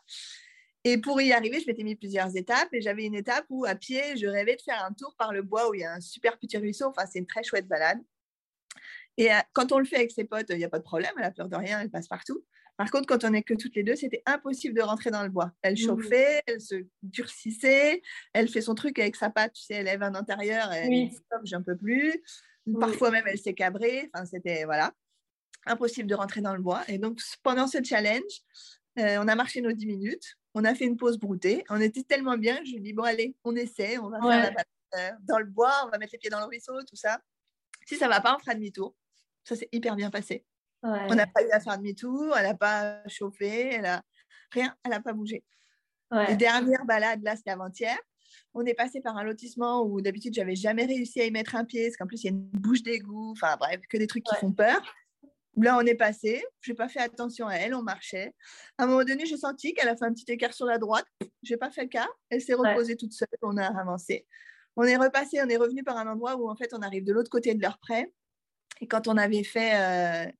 Et 0.86 1.00
pour 1.00 1.20
y 1.20 1.34
arriver, 1.34 1.60
je 1.60 1.66
m'étais 1.66 1.84
mis 1.84 1.96
plusieurs 1.96 2.36
étapes. 2.38 2.70
Et 2.72 2.80
j'avais 2.80 3.06
une 3.06 3.16
étape 3.16 3.46
où, 3.50 3.66
à 3.66 3.76
pied, 3.76 4.16
je 4.18 4.28
rêvais 4.28 4.56
de 4.56 4.62
faire 4.62 4.84
un 4.86 4.94
tour 4.94 5.16
par 5.18 5.34
le 5.34 5.42
bois 5.42 5.70
où 5.70 5.74
il 5.74 5.82
y 5.82 5.84
a 5.84 5.94
un 5.94 6.00
super 6.00 6.38
petit 6.38 6.58
ruisseau. 6.58 6.86
Enfin, 6.86 7.06
c'est 7.12 7.20
une 7.20 7.26
très 7.26 7.44
chouette 7.44 7.68
balade. 7.68 8.00
Et 9.18 9.34
euh, 9.34 9.40
quand 9.54 9.72
on 9.72 9.80
le 9.80 9.86
fait 9.86 9.96
avec 9.96 10.12
ses 10.12 10.26
potes, 10.26 10.48
il 10.50 10.58
n'y 10.58 10.64
a 10.64 10.70
pas 10.70 10.78
de 10.78 10.84
problème. 10.84 11.12
Elle 11.18 11.24
a 11.24 11.32
peur 11.32 11.50
de 11.50 11.56
rien, 11.56 11.82
elle 11.82 11.90
passe 11.90 12.08
partout. 12.08 12.46
Par 12.78 12.92
contre, 12.92 13.08
quand 13.08 13.24
on 13.24 13.30
n'est 13.30 13.42
que 13.42 13.54
toutes 13.54 13.76
les 13.76 13.84
deux, 13.84 13.96
c'était 13.96 14.22
impossible 14.26 14.76
de 14.76 14.82
rentrer 14.82 15.10
dans 15.10 15.24
le 15.24 15.30
bois. 15.30 15.52
Elle 15.62 15.74
mmh. 15.74 15.78
chauffait, 15.78 16.42
elle 16.46 16.62
se 16.62 16.76
durcissait, 17.02 18.02
elle 18.34 18.50
fait 18.50 18.62
son 18.62 18.76
truc 18.76 19.00
avec 19.00 19.16
sa 19.16 19.30
patte, 19.30 19.54
tu 19.54 19.64
sais, 19.64 19.76
elle 19.76 19.86
lève 19.86 20.04
un 20.04 20.14
intérieur, 20.14 20.72
et 20.74 20.88
oui. 20.90 21.18
j'en 21.46 21.64
peux 21.64 21.78
plus. 21.78 22.22
Parfois 22.80 23.12
même, 23.12 23.26
elle 23.28 23.38
s'est 23.38 23.54
cabrée. 23.54 24.10
Enfin, 24.14 24.26
c'était 24.26 24.66
voilà, 24.66 24.92
impossible 25.66 26.10
de 26.10 26.16
rentrer 26.16 26.42
dans 26.42 26.56
le 26.56 26.62
bois. 26.62 26.84
Et 26.88 26.98
donc, 26.98 27.20
pendant 27.44 27.68
ce 27.68 27.84
challenge, 27.84 28.42
euh, 29.00 29.18
on 29.22 29.28
a 29.28 29.36
marché 29.36 29.62
nos 29.62 29.72
10 29.72 29.86
minutes. 29.86 30.36
On 30.54 30.64
a 30.64 30.74
fait 30.74 30.86
une 30.86 30.98
pause 30.98 31.18
broutée. 31.18 31.64
On 31.70 31.80
était 31.80 32.04
tellement 32.04 32.38
bien. 32.38 32.58
Je 32.64 32.72
lui 32.72 32.78
ai 32.78 32.80
dit, 32.80 32.94
bon, 32.94 33.04
allez, 33.04 33.36
on 33.44 33.56
essaie. 33.56 33.98
On 33.98 34.10
va 34.10 34.20
faire 34.20 34.54
la 34.54 34.64
euh, 35.00 35.12
dans 35.22 35.40
le 35.40 35.46
bois. 35.46 35.74
On 35.86 35.90
va 35.90 35.98
mettre 35.98 36.14
les 36.14 36.18
pieds 36.18 36.30
dans 36.30 36.40
le 36.40 36.46
ruisseau, 36.46 36.82
tout 36.84 36.96
ça. 36.96 37.20
Si 37.86 37.98
ça 37.98 38.08
va 38.08 38.22
pas, 38.22 38.36
on 38.36 38.40
fera 38.40 38.56
demi-tour. 38.56 38.96
Ça 39.44 39.56
s'est 39.56 39.70
hyper 39.72 39.96
bien 39.96 40.10
passé. 40.10 40.46
On 40.82 41.16
n'a 41.16 41.28
pas 41.28 41.44
eu 41.44 41.50
à 41.52 41.60
faire 41.60 41.78
demi-tour. 41.78 42.36
Elle 42.38 42.46
n'a 42.46 42.56
pas 42.56 43.06
chauffé. 43.08 43.74
Elle 43.74 43.86
a 43.86 44.04
rien. 44.52 44.76
Elle 44.84 44.92
n'a 44.92 45.02
pas 45.02 45.14
bougé. 45.14 45.44
La 46.12 46.36
dernière 46.36 46.86
balade, 46.86 47.22
là, 47.24 47.36
c'était 47.36 47.52
avant-hier 47.52 47.98
on 48.56 48.66
est 48.66 48.74
passé 48.74 49.02
par 49.02 49.18
un 49.18 49.24
lotissement 49.24 49.84
où 49.84 50.02
d'habitude, 50.02 50.34
j'avais 50.34 50.56
jamais 50.56 50.86
réussi 50.86 51.20
à 51.20 51.26
y 51.26 51.32
mettre 51.32 51.56
un 51.56 51.66
pied, 51.66 51.88
parce 51.88 51.98
qu'en 51.98 52.08
plus, 52.08 52.24
il 52.24 52.26
y 52.26 52.30
a 52.30 52.32
une 52.32 52.50
bouche 52.54 52.82
d'égout, 52.82 53.32
enfin 53.32 53.58
bref, 53.60 53.82
que 53.90 53.98
des 53.98 54.08
trucs 54.08 54.24
qui 54.24 54.36
font 54.38 54.54
peur. 54.54 54.82
Là, 55.58 55.78
on 55.78 55.86
est 55.86 55.96
passé, 55.96 56.44
je 56.62 56.72
n'ai 56.72 56.76
pas 56.76 56.88
fait 56.88 57.00
attention 57.00 57.48
à 57.48 57.56
elle, 57.56 57.76
on 57.76 57.84
marchait. 57.84 58.34
À 58.78 58.84
un 58.84 58.88
moment 58.88 59.04
donné, 59.04 59.26
j'ai 59.26 59.38
senti 59.38 59.74
qu'elle 59.74 59.90
a 59.90 59.96
fait 59.96 60.06
un 60.06 60.14
petit 60.14 60.30
écart 60.32 60.54
sur 60.54 60.66
la 60.66 60.78
droite. 60.78 61.06
Je 61.44 61.54
n'ai 61.54 61.58
pas 61.58 61.70
fait 61.70 61.84
le 61.84 61.90
cas. 61.90 62.08
Elle 62.30 62.42
s'est 62.42 62.54
reposée 62.54 62.96
toute 62.96 63.14
seule, 63.14 63.28
on 63.42 63.58
a 63.58 63.66
avancé. 63.80 64.26
On 64.78 64.84
est 64.84 64.98
repassé, 64.98 65.42
on 65.42 65.48
est 65.48 65.58
revenu 65.58 65.84
par 65.84 65.98
un 65.98 66.08
endroit 66.08 66.36
où 66.36 66.50
en 66.50 66.56
fait 66.56 66.74
on 66.74 66.82
arrive 66.82 67.06
de 67.06 67.14
l'autre 67.14 67.30
côté 67.30 67.56
de 67.56 67.62
leur 67.62 67.78
prêt. 67.78 68.12
Et 68.82 68.88
quand 68.88 69.08
on 69.08 69.16
avait 69.16 69.44
fait 69.44 69.72
euh, 69.76 70.32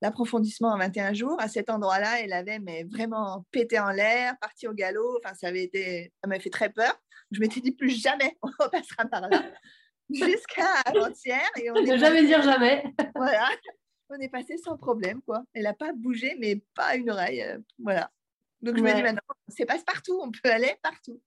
l'approfondissement 0.00 0.68
en 0.68 0.78
21 0.78 1.12
jours, 1.12 1.36
à 1.38 1.48
cet 1.48 1.68
endroit-là, 1.68 2.20
elle 2.20 2.32
avait 2.32 2.58
mais 2.58 2.84
vraiment 2.84 3.44
pété 3.50 3.78
en 3.78 3.90
l'air, 3.90 4.38
parti 4.40 4.66
au 4.66 4.72
galop. 4.72 5.18
Enfin, 5.22 5.34
ça 5.34 5.48
avait 5.48 5.64
été, 5.64 6.12
ça 6.22 6.28
m'avait 6.28 6.40
fait 6.40 6.50
très 6.50 6.70
peur. 6.70 6.98
Je 7.32 7.40
m'étais 7.40 7.60
dit 7.60 7.72
plus 7.72 7.90
jamais 7.90 8.36
on 8.42 8.48
repassera 8.58 9.06
par 9.06 9.28
là. 9.28 9.42
Jusqu'à 10.10 10.74
avant-hier. 10.84 11.48
Et 11.56 11.70
on 11.70 11.74
ne 11.74 11.96
jamais 11.96 12.24
dire 12.24 12.42
jamais. 12.42 12.84
voilà. 13.14 13.48
On 14.10 14.16
est 14.16 14.28
passé 14.28 14.58
sans 14.58 14.76
problème, 14.76 15.22
quoi. 15.22 15.42
Elle 15.54 15.62
n'a 15.62 15.72
pas 15.72 15.92
bougé, 15.92 16.36
mais 16.38 16.62
pas 16.74 16.96
une 16.96 17.10
oreille. 17.10 17.42
Euh, 17.42 17.58
voilà. 17.78 18.10
Donc 18.60 18.76
je 18.76 18.82
me 18.82 18.94
dis 18.94 19.02
maintenant, 19.02 19.20
c'est 19.48 19.64
passe 19.64 19.82
partout, 19.82 20.20
on 20.22 20.30
peut 20.30 20.50
aller 20.50 20.76
partout. 20.82 21.20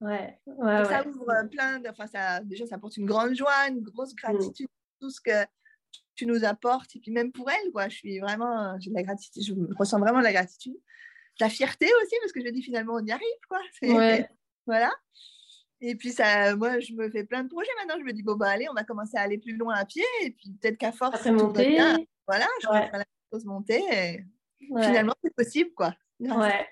Ouais. 0.00 0.38
ça 0.46 1.06
ouvre 1.06 1.48
plein 1.50 1.80
de. 1.80 1.88
Enfin, 1.88 2.06
ça, 2.06 2.40
déjà, 2.40 2.66
ça 2.66 2.76
apporte 2.76 2.96
une 2.96 3.06
grande 3.06 3.34
joie, 3.34 3.68
une 3.68 3.82
grosse 3.82 4.12
mm. 4.12 4.16
gratitude, 4.16 4.68
tout 5.00 5.10
ce 5.10 5.20
que 5.20 5.46
tu 6.14 6.26
nous 6.26 6.44
apportes. 6.44 6.96
Et 6.96 7.00
puis 7.00 7.10
même 7.10 7.30
pour 7.30 7.50
elle, 7.50 7.70
quoi, 7.72 7.88
je 7.88 7.96
suis 7.96 8.18
vraiment, 8.20 8.78
j'ai 8.80 8.90
de 8.90 8.94
la 8.94 9.02
gratitude, 9.02 9.42
je 9.42 9.54
ressens 9.78 9.98
vraiment 9.98 10.18
de 10.18 10.24
la 10.24 10.32
gratitude. 10.32 10.76
La 11.40 11.48
fierté 11.48 11.86
aussi, 12.02 12.14
parce 12.20 12.32
que 12.32 12.40
je 12.40 12.46
me 12.46 12.52
dis 12.52 12.62
finalement, 12.62 12.94
on 12.94 13.04
y 13.04 13.12
arrive, 13.12 13.26
quoi. 13.48 13.60
Voilà. 14.66 14.90
Et 15.86 15.96
puis, 15.96 16.12
ça, 16.12 16.56
moi, 16.56 16.80
je 16.80 16.94
me 16.94 17.10
fais 17.10 17.24
plein 17.24 17.44
de 17.44 17.48
projets 17.48 17.70
maintenant. 17.78 18.00
Je 18.00 18.04
me 18.04 18.12
dis, 18.12 18.22
bon, 18.22 18.36
bah, 18.36 18.48
allez, 18.48 18.68
on 18.70 18.72
va 18.72 18.84
commencer 18.84 19.18
à 19.18 19.20
aller 19.20 19.36
plus 19.36 19.56
loin 19.56 19.74
à 19.74 19.84
pied. 19.84 20.04
Et 20.22 20.30
puis, 20.30 20.50
peut-être 20.60 20.78
qu'à 20.78 20.92
force, 20.92 21.14
Après 21.14 21.30
monter. 21.30 21.78
voilà, 22.26 22.46
je 22.62 22.68
vais 22.68 22.86
faire 22.88 22.98
la 22.98 23.04
chose 23.30 23.44
monter. 23.44 23.82
Et 23.92 24.24
finalement, 24.60 25.12
c'est 25.22 25.34
possible, 25.34 25.70
quoi. 25.76 25.92
Ouais. 26.20 26.66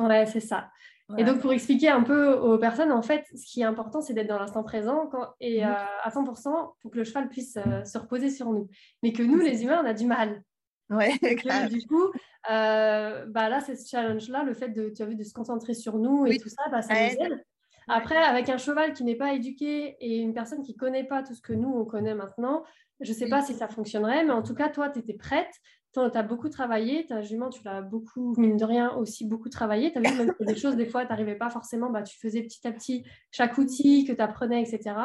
Ouais, 0.00 0.26
c'est 0.26 0.40
ça. 0.40 0.70
Et 1.18 1.24
donc, 1.24 1.40
pour 1.40 1.52
expliquer 1.52 1.88
un 1.88 2.02
peu 2.02 2.32
aux 2.32 2.56
personnes, 2.56 2.92
en 2.92 3.02
fait, 3.02 3.26
ce 3.34 3.44
qui 3.44 3.60
est 3.60 3.64
important, 3.64 4.00
c'est 4.00 4.14
d'être 4.14 4.28
dans 4.28 4.38
l'instant 4.38 4.62
présent 4.62 5.10
et 5.40 5.62
mmh. 5.62 5.68
euh, 5.68 5.74
à 6.02 6.10
100% 6.10 6.74
pour 6.80 6.90
que 6.90 6.96
le 6.96 7.04
cheval 7.04 7.28
puisse 7.28 7.58
euh, 7.58 7.84
se 7.84 7.98
reposer 7.98 8.30
sur 8.30 8.50
nous. 8.50 8.68
Mais 9.02 9.12
que 9.12 9.22
nous, 9.22 9.38
les 9.38 9.64
humains, 9.64 9.82
on 9.82 9.86
a 9.86 9.92
du 9.92 10.06
mal. 10.06 10.42
Ouais, 10.90 11.12
du 11.70 11.86
coup, 11.86 12.10
euh, 12.50 13.24
bah 13.26 13.48
là, 13.48 13.60
c'est 13.60 13.76
ce 13.76 13.88
challenge-là, 13.88 14.44
le 14.44 14.54
fait 14.54 14.68
de, 14.68 14.90
tu 14.90 15.02
as 15.02 15.06
vu, 15.06 15.16
de 15.16 15.24
se 15.24 15.32
concentrer 15.32 15.74
sur 15.74 15.98
nous 15.98 16.26
et 16.26 16.38
tout 16.38 16.48
ça, 16.48 16.62
bah, 16.70 16.82
ça 16.82 16.94
nous 16.94 17.24
aide. 17.24 17.44
Après, 17.88 18.16
avec 18.16 18.48
un 18.48 18.56
cheval 18.56 18.92
qui 18.94 19.04
n'est 19.04 19.16
pas 19.16 19.34
éduqué 19.34 19.96
et 20.00 20.18
une 20.18 20.32
personne 20.32 20.62
qui 20.62 20.72
ne 20.72 20.78
connaît 20.78 21.04
pas 21.04 21.22
tout 21.22 21.34
ce 21.34 21.42
que 21.42 21.52
nous, 21.52 21.68
on 21.68 21.84
connaît 21.84 22.14
maintenant, 22.14 22.64
je 23.00 23.10
ne 23.10 23.16
sais 23.16 23.28
pas 23.28 23.42
si 23.42 23.54
ça 23.54 23.68
fonctionnerait, 23.68 24.24
mais 24.24 24.32
en 24.32 24.42
tout 24.42 24.54
cas, 24.54 24.68
toi, 24.68 24.88
tu 24.88 25.00
étais 25.00 25.14
prête, 25.14 25.50
tu 25.92 26.00
as 26.00 26.22
beaucoup 26.22 26.48
travaillé, 26.48 27.06
ta 27.06 27.22
jument, 27.22 27.50
tu 27.50 27.62
l'as 27.64 27.82
beaucoup, 27.82 28.34
mine 28.38 28.56
de 28.56 28.64
rien, 28.64 28.94
aussi 28.96 29.26
beaucoup 29.26 29.48
travaillé. 29.48 29.92
Tu 29.92 29.98
as 29.98 30.10
vu, 30.10 30.16
même 30.16 30.34
des 30.40 30.56
choses, 30.56 30.76
des 30.76 30.86
fois, 30.86 31.04
tu 31.04 31.10
n'arrivais 31.10 31.36
pas 31.36 31.50
forcément, 31.50 31.90
bah, 31.90 32.02
tu 32.02 32.18
faisais 32.18 32.42
petit 32.42 32.66
à 32.66 32.72
petit 32.72 33.04
chaque 33.30 33.58
outil 33.58 34.04
que 34.04 34.12
tu 34.12 34.20
apprenais, 34.20 34.62
etc. 34.62 34.96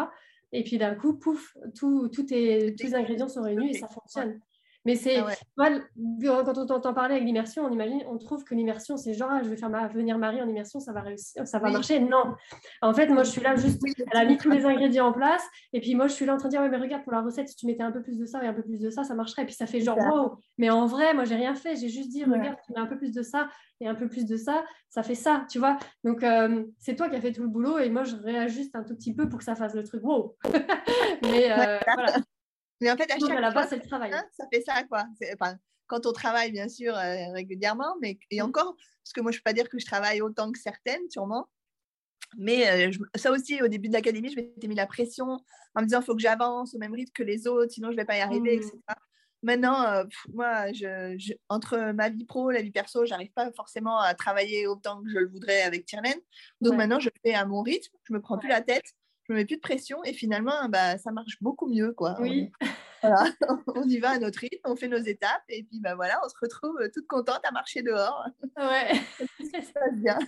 Et 0.51 0.63
puis 0.63 0.77
d'un 0.77 0.95
coup, 0.95 1.13
pouf, 1.13 1.55
tout, 1.77 2.07
tout 2.09 2.23
tous 2.23 2.33
les 2.33 2.95
ingrédients 2.95 3.27
sont 3.27 3.43
réunis 3.43 3.71
et 3.71 3.73
ça 3.77 3.87
fonctionne. 3.87 4.39
Mais 4.85 4.95
c'est, 4.95 5.17
ah 5.17 5.69
quand 6.23 6.57
on 6.57 6.65
t'entend 6.65 6.93
parler 6.93 7.15
avec 7.15 7.25
l'immersion, 7.25 7.65
on 7.65 7.71
imagine, 7.71 8.01
on 8.07 8.17
trouve 8.17 8.43
que 8.43 8.55
l'immersion, 8.55 8.95
c'est 8.95 9.13
genre, 9.13 9.29
ah, 9.31 9.41
je 9.43 9.49
vais 9.49 9.57
faire 9.57 9.69
ma, 9.69 9.87
venir 9.87 10.17
Marie 10.17 10.41
en 10.41 10.47
immersion, 10.47 10.79
ça 10.79 10.93
va 10.93 11.01
réussir, 11.01 11.45
ça 11.45 11.59
va 11.59 11.69
marcher. 11.69 11.99
Non. 11.99 12.35
En 12.81 12.93
fait, 12.93 13.07
moi, 13.07 13.23
je 13.23 13.31
suis 13.31 13.41
là 13.41 13.55
juste, 13.55 13.81
elle 14.11 14.17
a 14.17 14.25
mis 14.25 14.37
tous 14.37 14.49
les 14.49 14.65
ingrédients 14.65 15.07
en 15.07 15.11
place, 15.13 15.43
et 15.73 15.81
puis 15.81 15.95
moi, 15.95 16.07
je 16.07 16.13
suis 16.13 16.25
là 16.25 16.33
en 16.33 16.37
train 16.37 16.47
de 16.47 16.53
dire, 16.53 16.61
ouais, 16.61 16.69
mais 16.69 16.77
regarde, 16.77 17.03
pour 17.03 17.11
la 17.11 17.21
recette, 17.21 17.49
si 17.49 17.55
tu 17.55 17.65
mettais 17.65 17.83
un 17.83 17.91
peu 17.91 18.01
plus 18.01 18.17
de 18.17 18.25
ça 18.25 18.43
et 18.43 18.47
un 18.47 18.53
peu 18.53 18.63
plus 18.63 18.79
de 18.79 18.89
ça, 18.89 19.03
ça 19.03 19.15
marcherait. 19.15 19.43
Et 19.43 19.45
puis 19.45 19.55
ça 19.55 19.67
fait 19.67 19.81
genre, 19.81 19.97
wow. 19.97 20.37
Mais 20.57 20.69
en 20.69 20.85
vrai, 20.85 21.13
moi, 21.13 21.25
j'ai 21.25 21.35
rien 21.35 21.55
fait, 21.55 21.75
j'ai 21.75 21.89
juste 21.89 22.09
dit, 22.09 22.23
regarde, 22.23 22.57
tu 22.65 22.71
mets 22.71 22.79
un 22.79 22.87
peu 22.87 22.97
plus 22.97 23.11
de 23.11 23.21
ça 23.21 23.49
et 23.81 23.87
un 23.87 23.95
peu 23.95 24.07
plus 24.07 24.25
de 24.25 24.37
ça, 24.37 24.63
ça 24.89 25.03
fait 25.03 25.15
ça, 25.15 25.45
tu 25.49 25.59
vois. 25.59 25.77
Donc, 26.03 26.23
euh, 26.23 26.63
c'est 26.79 26.95
toi 26.95 27.09
qui 27.09 27.15
as 27.15 27.21
fait 27.21 27.31
tout 27.31 27.43
le 27.43 27.49
boulot, 27.49 27.79
et 27.79 27.89
moi, 27.89 28.03
je 28.03 28.15
réajuste 28.15 28.75
un 28.75 28.83
tout 28.83 28.95
petit 28.95 29.13
peu 29.13 29.27
pour 29.27 29.39
que 29.39 29.45
ça 29.45 29.55
fasse 29.55 29.73
le 29.73 29.83
truc, 29.83 30.03
wow. 30.03 30.35
mais 31.23 31.51
euh, 31.51 31.79
voilà. 31.95 32.13
Mais 32.81 32.91
en 32.91 32.97
fait, 32.97 33.11
à 33.11 33.19
chaque 33.19 33.51
fois, 33.51 33.67
c'est 33.67 33.77
le 33.77 33.87
travail. 33.87 34.13
Hein, 34.13 34.25
ça 34.31 34.45
fait 34.51 34.61
ça, 34.61 34.83
quoi. 34.83 35.05
Enfin, 35.33 35.57
quand 35.87 36.05
on 36.05 36.13
travaille, 36.13 36.51
bien 36.51 36.69
sûr, 36.69 36.95
euh, 36.95 37.31
régulièrement, 37.33 37.95
mais 38.01 38.17
et 38.31 38.41
mm. 38.41 38.45
encore, 38.45 38.75
parce 39.03 39.13
que 39.13 39.21
moi, 39.21 39.31
je 39.31 39.37
ne 39.37 39.39
peux 39.39 39.43
pas 39.43 39.53
dire 39.53 39.69
que 39.69 39.79
je 39.79 39.85
travaille 39.85 40.21
autant 40.21 40.51
que 40.51 40.59
certaines, 40.59 41.09
sûrement. 41.09 41.49
mais 42.37 42.91
ça 43.15 43.31
aussi, 43.31 43.61
au 43.61 43.67
début 43.67 43.89
de 43.89 43.93
l'académie, 43.93 44.29
je 44.29 44.35
m'étais 44.35 44.67
mis 44.67 44.75
la 44.75 44.85
pression 44.87 45.39
en 45.75 45.81
me 45.81 45.85
disant 45.85 46.01
il 46.01 46.05
faut 46.05 46.15
que 46.15 46.21
j'avance 46.21 46.75
au 46.75 46.77
même 46.77 46.93
rythme 46.93 47.11
que 47.13 47.23
les 47.23 47.47
autres, 47.47 47.73
sinon 47.73 47.89
je 47.89 47.93
ne 47.93 47.97
vais 47.97 48.05
pas 48.05 48.17
y 48.17 48.21
arriver, 48.21 48.55
etc. 48.55 48.71
Mmh. 48.75 48.93
Maintenant, 49.41 50.03
moi, 50.33 50.71
je, 50.73 51.35
entre 51.47 51.93
ma 51.93 52.09
vie 52.09 52.25
pro, 52.25 52.51
la 52.51 52.61
vie 52.61 52.71
perso, 52.71 53.05
j'arrive 53.05 53.31
pas 53.31 53.51
forcément 53.53 53.99
à 53.99 54.13
travailler 54.13 54.67
autant 54.67 55.01
que 55.01 55.09
je 55.09 55.17
le 55.17 55.29
voudrais 55.29 55.61
avec 55.61 55.85
Tierlaine. 55.85 56.19
Donc 56.59 56.75
maintenant, 56.75 56.99
je 56.99 57.09
fais 57.23 57.33
à 57.33 57.45
mon 57.45 57.61
rythme, 57.61 57.95
je 58.03 58.13
me 58.13 58.19
prends 58.19 58.37
plus 58.37 58.49
la 58.49 58.61
tête, 58.61 58.93
je 59.29 59.33
me 59.33 59.37
mets 59.37 59.45
plus 59.45 59.57
de 59.57 59.61
pression 59.61 60.03
et 60.03 60.13
finalement, 60.13 60.67
bah, 60.69 60.97
ça 60.97 61.11
marche 61.11 61.37
beaucoup 61.39 61.67
mieux. 61.67 61.93
Quoi. 61.93 62.17
Oui. 62.19 62.51
Voilà, 63.01 63.31
on 63.77 63.87
y 63.87 63.97
va 63.97 64.09
à 64.09 64.19
notre 64.19 64.39
rythme, 64.39 64.59
on 64.65 64.75
fait 64.75 64.89
nos 64.89 64.97
étapes 64.97 65.45
et 65.47 65.63
puis 65.63 65.79
bah, 65.79 65.95
voilà, 65.95 66.19
on 66.25 66.27
se 66.27 66.35
retrouve 66.41 66.77
toute 66.93 67.07
contente 67.07 67.39
à 67.45 67.51
marcher 67.51 67.81
dehors. 67.81 68.27
Ouais. 68.57 68.91
ça 69.53 69.61
se 69.61 69.71
passe 69.71 69.95
bien. 69.95 70.19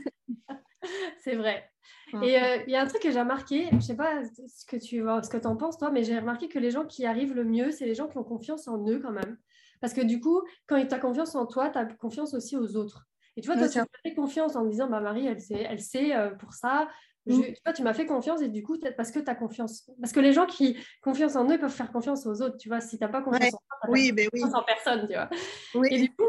C'est 1.19 1.35
vrai. 1.35 1.69
Mmh. 2.13 2.23
Et 2.23 2.41
euh, 2.41 2.63
il 2.65 2.71
y 2.71 2.77
a 2.77 2.81
un 2.81 2.87
truc 2.87 3.01
que 3.01 3.11
j'ai 3.11 3.19
remarqué, 3.19 3.67
je 3.71 3.75
ne 3.75 3.81
sais 3.81 3.97
pas 3.97 4.23
ce 4.23 4.65
que 4.65 4.77
tu 4.77 4.99
ce 4.99 5.29
que 5.29 5.45
en 5.45 5.57
penses 5.57 5.79
toi, 5.79 5.91
mais 5.91 6.05
j'ai 6.05 6.17
remarqué 6.17 6.47
que 6.47 6.59
les 6.59 6.71
gens 6.71 6.85
qui 6.85 7.05
arrivent 7.05 7.33
le 7.33 7.43
mieux, 7.43 7.71
c'est 7.71 7.85
les 7.85 7.93
gens 7.93 8.07
qui 8.07 8.17
ont 8.17 8.23
confiance 8.23 8.69
en 8.69 8.87
eux 8.87 8.99
quand 8.99 9.11
même. 9.11 9.37
Parce 9.81 9.93
que 9.93 9.99
du 9.99 10.21
coup, 10.21 10.41
quand 10.65 10.81
tu 10.81 10.95
as 10.95 10.99
confiance 10.99 11.35
en 11.35 11.45
toi, 11.47 11.71
tu 11.71 11.77
as 11.77 11.83
confiance 11.83 12.33
aussi 12.33 12.55
aux 12.55 12.77
autres. 12.77 13.05
Et 13.35 13.41
tu 13.41 13.47
vois, 13.47 13.57
toi, 13.57 13.67
tu 13.67 13.79
as 13.79 13.85
fait 14.03 14.13
confiance 14.13 14.55
en 14.55 14.65
disant, 14.65 14.87
bah, 14.87 14.99
Marie, 14.99 15.27
elle 15.27 15.41
sait, 15.41 15.65
elle 15.67 15.81
sait 15.81 16.15
euh, 16.15 16.29
pour 16.31 16.53
ça. 16.53 16.87
Mmh. 17.27 17.41
tu 17.41 17.61
vois, 17.63 17.73
tu 17.73 17.83
m'as 17.83 17.93
fait 17.93 18.05
confiance 18.05 18.41
et 18.41 18.47
du 18.47 18.63
coup, 18.63 18.77
parce 18.97 19.11
que 19.11 19.19
tu 19.19 19.29
as 19.29 19.35
confiance. 19.35 19.89
Parce 20.01 20.11
que 20.11 20.19
les 20.19 20.33
gens 20.33 20.45
qui 20.45 20.77
confiance 21.01 21.35
en 21.35 21.49
eux 21.49 21.59
peuvent 21.59 21.71
faire 21.71 21.91
confiance 21.91 22.25
aux 22.25 22.41
autres, 22.41 22.57
tu 22.57 22.67
vois. 22.67 22.81
Si 22.81 22.97
tu 22.97 23.03
n'as 23.03 23.09
pas 23.09 23.21
confiance 23.21 23.53
en 23.53 23.57
toi, 23.57 23.89
oui, 23.89 24.11
ben 24.11 24.27
oui. 24.33 24.43
en 24.43 24.63
personne, 24.63 25.07
tu 25.07 25.13
vois. 25.13 25.29
Et 25.89 26.01
du 26.01 26.09
coup, 26.09 26.25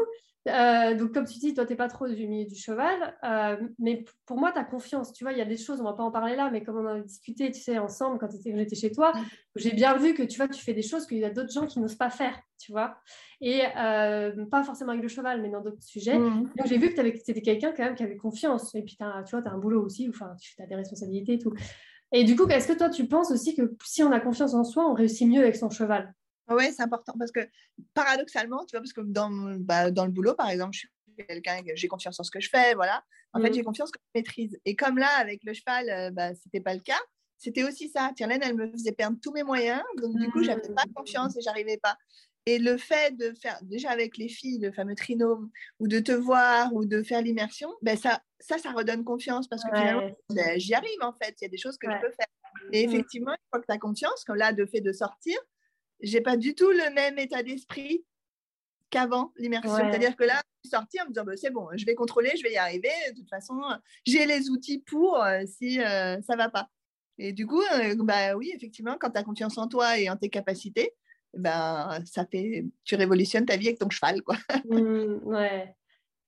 euh, 0.47 0.95
donc, 0.95 1.13
comme 1.13 1.25
tu 1.25 1.39
dis, 1.39 1.53
toi, 1.53 1.65
tu 1.65 1.71
n'es 1.71 1.77
pas 1.77 1.87
trop 1.87 2.07
du 2.07 2.27
milieu 2.27 2.45
du 2.45 2.55
cheval, 2.55 3.15
euh, 3.23 3.55
mais 3.79 4.03
pour 4.25 4.37
moi, 4.37 4.51
tu 4.51 4.59
as 4.59 4.65
confiance. 4.65 5.13
Tu 5.13 5.23
vois, 5.23 5.31
il 5.31 5.37
y 5.37 5.41
a 5.41 5.45
des 5.45 5.57
choses, 5.57 5.79
on 5.79 5.83
ne 5.83 5.89
va 5.89 5.93
pas 5.93 6.03
en 6.03 6.11
parler 6.11 6.35
là, 6.35 6.49
mais 6.51 6.63
comme 6.63 6.77
on 6.77 6.85
en 6.85 6.95
a 6.95 6.99
discuté, 6.99 7.49
tu 7.51 7.61
sais, 7.61 7.77
ensemble 7.77 8.19
quand 8.19 8.27
j'étais 8.29 8.75
chez 8.75 8.91
toi, 8.91 9.13
j'ai 9.55 9.71
bien 9.71 9.95
vu 9.95 10.13
que 10.13 10.23
tu 10.23 10.37
vois, 10.37 10.47
tu 10.49 10.61
fais 10.61 10.73
des 10.73 10.81
choses 10.81 11.07
qu'il 11.07 11.19
y 11.19 11.25
a 11.25 11.29
d'autres 11.29 11.51
gens 11.51 11.65
qui 11.65 11.79
n'osent 11.79 11.95
pas 11.95 12.09
faire, 12.09 12.37
tu 12.59 12.71
vois. 12.73 12.97
Et 13.39 13.61
euh, 13.77 14.45
pas 14.47 14.63
forcément 14.63 14.91
avec 14.91 15.03
le 15.03 15.09
cheval, 15.09 15.41
mais 15.41 15.49
dans 15.49 15.61
d'autres 15.61 15.81
sujets. 15.81 16.19
Mmh. 16.19 16.49
Donc, 16.57 16.67
j'ai 16.67 16.77
vu 16.77 16.93
que 16.93 17.01
tu 17.01 17.31
étais 17.31 17.41
quelqu'un 17.41 17.71
quand 17.75 17.83
même 17.83 17.95
qui 17.95 18.03
avait 18.03 18.17
confiance. 18.17 18.75
Et 18.75 18.81
puis, 18.81 18.97
tu 18.97 19.03
vois, 19.31 19.41
tu 19.41 19.47
as 19.47 19.51
un 19.51 19.57
boulot 19.57 19.85
aussi, 19.85 20.09
enfin, 20.09 20.35
tu 20.41 20.61
as 20.61 20.65
des 20.65 20.75
responsabilités 20.75 21.33
et 21.33 21.39
tout. 21.39 21.53
Et 22.11 22.25
du 22.25 22.35
coup, 22.35 22.47
est-ce 22.47 22.67
que 22.67 22.77
toi, 22.77 22.89
tu 22.89 23.07
penses 23.07 23.31
aussi 23.31 23.55
que 23.55 23.75
si 23.83 24.03
on 24.03 24.11
a 24.11 24.19
confiance 24.19 24.53
en 24.53 24.63
soi, 24.63 24.87
on 24.87 24.93
réussit 24.93 25.27
mieux 25.27 25.41
avec 25.41 25.55
son 25.55 25.69
cheval? 25.69 26.13
Oui, 26.49 26.71
c'est 26.73 26.83
important 26.83 27.13
parce 27.17 27.31
que 27.31 27.41
paradoxalement, 27.93 28.65
tu 28.65 28.71
vois, 28.71 28.81
parce 28.81 28.93
que 28.93 29.01
dans, 29.01 29.29
bah, 29.59 29.91
dans 29.91 30.05
le 30.05 30.11
boulot, 30.11 30.35
par 30.35 30.49
exemple, 30.49 30.73
je 30.73 30.79
suis 30.79 30.89
quelqu'un, 31.27 31.61
j'ai 31.75 31.87
confiance 31.87 32.19
en 32.19 32.23
ce 32.23 32.31
que 32.31 32.39
je 32.39 32.49
fais, 32.49 32.73
voilà. 32.75 33.03
En 33.33 33.41
fait, 33.41 33.49
mmh. 33.49 33.53
j'ai 33.53 33.63
confiance 33.63 33.91
que 33.91 33.99
je 33.99 34.19
maîtrise. 34.19 34.59
Et 34.65 34.75
comme 34.75 34.97
là, 34.97 35.09
avec 35.17 35.43
le 35.43 35.53
cheval, 35.53 35.89
euh, 35.89 36.11
bah, 36.11 36.33
ce 36.35 36.41
n'était 36.45 36.61
pas 36.61 36.73
le 36.73 36.81
cas. 36.81 36.99
C'était 37.37 37.63
aussi 37.63 37.89
ça. 37.89 38.11
Tierlaine, 38.15 38.41
elle 38.43 38.55
me 38.55 38.71
faisait 38.71 38.91
perdre 38.91 39.17
tous 39.21 39.31
mes 39.31 39.43
moyens. 39.43 39.81
Donc, 39.97 40.15
du 40.15 40.29
coup, 40.29 40.43
je 40.43 40.49
n'avais 40.49 40.61
pas 40.61 40.85
mmh. 40.87 40.93
confiance 40.93 41.35
et 41.37 41.41
j'arrivais 41.41 41.77
pas. 41.77 41.97
Et 42.45 42.59
le 42.59 42.77
fait 42.77 43.15
de 43.17 43.33
faire, 43.41 43.57
déjà 43.63 43.89
avec 43.89 44.17
les 44.17 44.27
filles, 44.27 44.59
le 44.59 44.71
fameux 44.71 44.95
trinôme, 44.95 45.49
ou 45.79 45.87
de 45.87 45.99
te 45.99 46.11
voir, 46.11 46.73
ou 46.73 46.85
de 46.85 47.01
faire 47.01 47.21
l'immersion, 47.21 47.69
ben 47.81 47.97
ça, 47.97 48.21
ça, 48.39 48.57
ça 48.57 48.71
redonne 48.71 49.05
confiance 49.05 49.47
parce 49.47 49.63
que 49.63 49.69
finalement, 49.73 50.09
ben, 50.29 50.59
j'y 50.59 50.73
arrive 50.73 51.01
en 51.01 51.13
fait. 51.13 51.35
Il 51.39 51.45
y 51.45 51.47
a 51.47 51.49
des 51.49 51.57
choses 51.57 51.77
que 51.77 51.89
je 51.89 51.95
peux 52.01 52.11
faire. 52.11 52.27
Et 52.71 52.85
mmh. 52.85 52.89
effectivement, 52.89 53.31
une 53.31 53.49
fois 53.49 53.61
que 53.61 53.65
tu 53.65 53.73
as 53.73 53.79
confiance, 53.79 54.23
comme 54.25 54.35
là, 54.35 54.53
de 54.53 54.65
fait 54.65 54.81
de 54.81 54.91
sortir, 54.91 55.37
j'ai 56.01 56.21
pas 56.21 56.37
du 56.37 56.55
tout 56.55 56.69
le 56.69 56.93
même 56.93 57.17
état 57.17 57.43
d'esprit 57.43 58.05
qu'avant 58.93 59.33
l'immersion. 59.37 59.75
C'est-à-dire 59.75 60.15
que 60.15 60.23
là, 60.23 60.35
je 60.63 60.69
suis 60.69 60.77
sortie 60.77 61.01
en 61.01 61.05
me 61.05 61.09
disant 61.09 61.23
bah, 61.25 61.33
c'est 61.35 61.49
bon, 61.49 61.67
je 61.75 61.85
vais 61.85 61.95
contrôler, 61.95 62.31
je 62.37 62.43
vais 62.43 62.53
y 62.53 62.57
arriver. 62.57 62.91
De 63.11 63.19
toute 63.19 63.29
façon, 63.29 63.59
j'ai 64.05 64.25
les 64.25 64.49
outils 64.49 64.79
pour 64.79 65.21
euh, 65.21 65.41
si 65.45 65.81
euh, 65.81 66.21
ça 66.21 66.35
va 66.35 66.49
pas. 66.49 66.69
Et 67.17 67.33
du 67.33 67.47
coup, 67.47 67.61
euh, 67.61 67.95
bah 67.99 68.35
oui, 68.35 68.51
effectivement, 68.55 68.95
quand 68.99 69.09
tu 69.09 69.17
as 69.17 69.23
confiance 69.23 69.57
en 69.57 69.67
toi 69.67 69.97
et 69.99 70.09
en 70.09 70.15
tes 70.15 70.29
capacités, 70.29 70.93
ben, 71.35 71.99
ça 72.05 72.25
fait, 72.25 72.65
tu 72.83 72.95
révolutionnes 72.95 73.45
ta 73.45 73.57
vie 73.57 73.67
avec 73.67 73.79
ton 73.79 73.89
cheval. 73.89 74.21
Quoi. 74.21 74.37
Mmh, 74.65 75.27
ouais. 75.27 75.75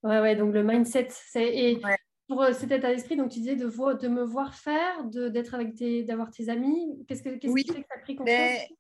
ouais, 0.04 0.20
ouais. 0.20 0.36
Donc 0.36 0.54
le 0.54 0.64
mindset, 0.64 1.08
c'est. 1.10 1.56
Et 1.56 1.82
pour 2.28 2.44
cet 2.54 2.72
état 2.72 2.92
d'esprit, 2.92 3.16
donc 3.16 3.30
tu 3.30 3.40
disais 3.40 3.56
de, 3.56 3.66
de 3.66 4.08
me 4.08 4.24
voir 4.24 4.56
faire, 4.56 5.04
d'être 5.06 5.54
avec 5.54 5.76
tes, 5.76 6.04
d'avoir 6.04 6.32
tes 6.32 6.50
amis. 6.50 7.06
Qu'est-ce 7.08 7.22
que, 7.22 7.30
qu'est-ce 7.38 7.54
qui 7.54 7.74
fait 7.74 7.82
que 7.82 7.88
tu 7.88 7.96
as 7.96 8.02
pris 8.02 8.16
confiance? 8.16 8.72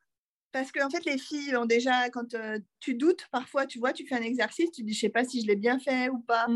Parce 0.55 0.71
qu'en 0.71 0.89
fait, 0.89 1.03
les 1.03 1.17
filles 1.17 1.53
ont 1.57 1.65
déjà, 1.65 2.09
quand 2.09 2.33
euh, 2.33 2.57
tu 2.79 2.93
doutes, 2.93 3.27
parfois, 3.29 3.65
tu 3.65 3.77
vois, 3.77 3.91
tu 3.91 4.07
fais 4.07 4.15
un 4.15 4.21
exercice, 4.21 4.71
tu 4.71 4.83
dis, 4.83 4.93
je 4.93 5.01
sais 5.01 5.09
pas 5.09 5.25
si 5.25 5.41
je 5.41 5.47
l'ai 5.47 5.57
bien 5.57 5.79
fait 5.79 6.07
ou 6.07 6.19
pas. 6.19 6.47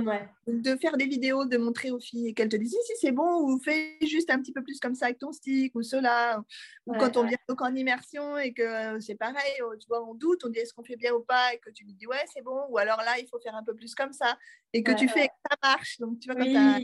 de 0.48 0.78
faire 0.78 0.96
des 0.96 1.06
vidéos, 1.06 1.44
de 1.44 1.58
montrer 1.58 1.92
aux 1.92 2.00
filles 2.00 2.30
et 2.30 2.34
qu'elles 2.34 2.48
te 2.48 2.56
disent, 2.56 2.72
si, 2.72 2.94
si, 2.94 2.94
c'est 3.02 3.12
bon, 3.12 3.42
ou 3.42 3.60
fais 3.60 3.98
juste 4.02 4.30
un 4.30 4.40
petit 4.40 4.54
peu 4.54 4.64
plus 4.64 4.80
comme 4.80 4.96
ça 4.96 5.08
avec 5.08 5.18
ton 5.18 5.34
stick, 5.34 5.76
ou 5.76 5.82
cela. 5.82 6.42
Ou 6.86 6.94
quand 6.94 7.18
on 7.18 7.28
vient 7.28 7.38
donc 7.50 7.62
en 7.62 7.76
immersion 7.76 8.38
et 8.38 8.54
que 8.54 8.62
euh, 8.62 9.02
c'est 9.02 9.16
pareil, 9.16 9.52
oh, 9.66 9.76
tu 9.78 9.86
vois, 9.90 10.10
on 10.10 10.14
doute, 10.14 10.46
on 10.46 10.50
dit, 10.50 10.60
est-ce 10.60 10.74
qu'on 10.74 10.86
fait 10.86 10.96
bien 10.96 11.14
ou 11.14 11.20
pas, 11.20 11.54
et 11.54 11.58
que 11.58 11.70
tu 11.70 11.84
lui 11.84 11.94
dis, 11.94 12.08
ouais, 12.08 12.24
c'est 12.34 12.42
bon, 12.42 12.68
ou 12.70 12.78
alors 12.78 13.00
là, 13.00 13.20
il 13.20 13.28
faut 13.28 13.40
faire 13.42 13.56
un 13.56 13.66
peu 13.66 13.76
plus 13.76 13.96
comme 13.96 14.14
ça, 14.14 14.38
et 14.72 14.82
que 14.82 14.94
tu 14.94 15.10
fais 15.10 15.26
et 15.26 15.28
que 15.28 15.34
ça 15.52 15.58
marche. 15.62 16.00
Donc, 16.00 16.22
tu 16.22 16.32
vois, 16.32 16.40
quand 16.40 16.50
tu 16.50 16.56
as 16.56 16.80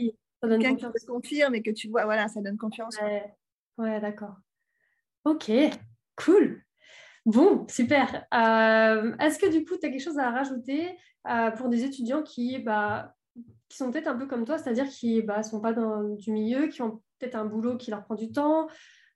quelqu'un 0.58 0.76
qui 0.76 0.84
te 0.84 1.06
confirme 1.06 1.54
et 1.54 1.62
que 1.62 1.70
tu 1.70 1.88
vois, 1.88 2.04
voilà, 2.04 2.28
ça 2.28 2.42
donne 2.42 2.58
confiance. 2.58 2.98
ouais 3.78 4.00
d'accord. 4.02 4.36
Ok, 5.24 5.50
cool. 6.16 6.65
Bon, 7.26 7.66
super. 7.68 8.24
Euh, 8.32 9.16
est-ce 9.18 9.40
que 9.40 9.50
du 9.50 9.64
coup, 9.64 9.76
tu 9.76 9.86
as 9.86 9.90
quelque 9.90 10.02
chose 10.02 10.18
à 10.18 10.30
rajouter 10.30 10.96
euh, 11.28 11.50
pour 11.50 11.68
des 11.68 11.82
étudiants 11.82 12.22
qui, 12.22 12.58
bah, 12.60 13.16
qui 13.68 13.76
sont 13.76 13.90
peut-être 13.90 14.06
un 14.06 14.16
peu 14.16 14.26
comme 14.26 14.44
toi, 14.44 14.58
c'est-à-dire 14.58 14.88
qui 14.88 15.16
ne 15.16 15.22
bah, 15.22 15.42
sont 15.42 15.60
pas 15.60 15.72
dans 15.72 16.04
du 16.04 16.30
milieu, 16.30 16.68
qui 16.68 16.82
ont 16.82 17.02
peut-être 17.18 17.34
un 17.34 17.44
boulot 17.44 17.76
qui 17.76 17.90
leur 17.90 18.04
prend 18.04 18.14
du 18.14 18.30
temps? 18.30 18.68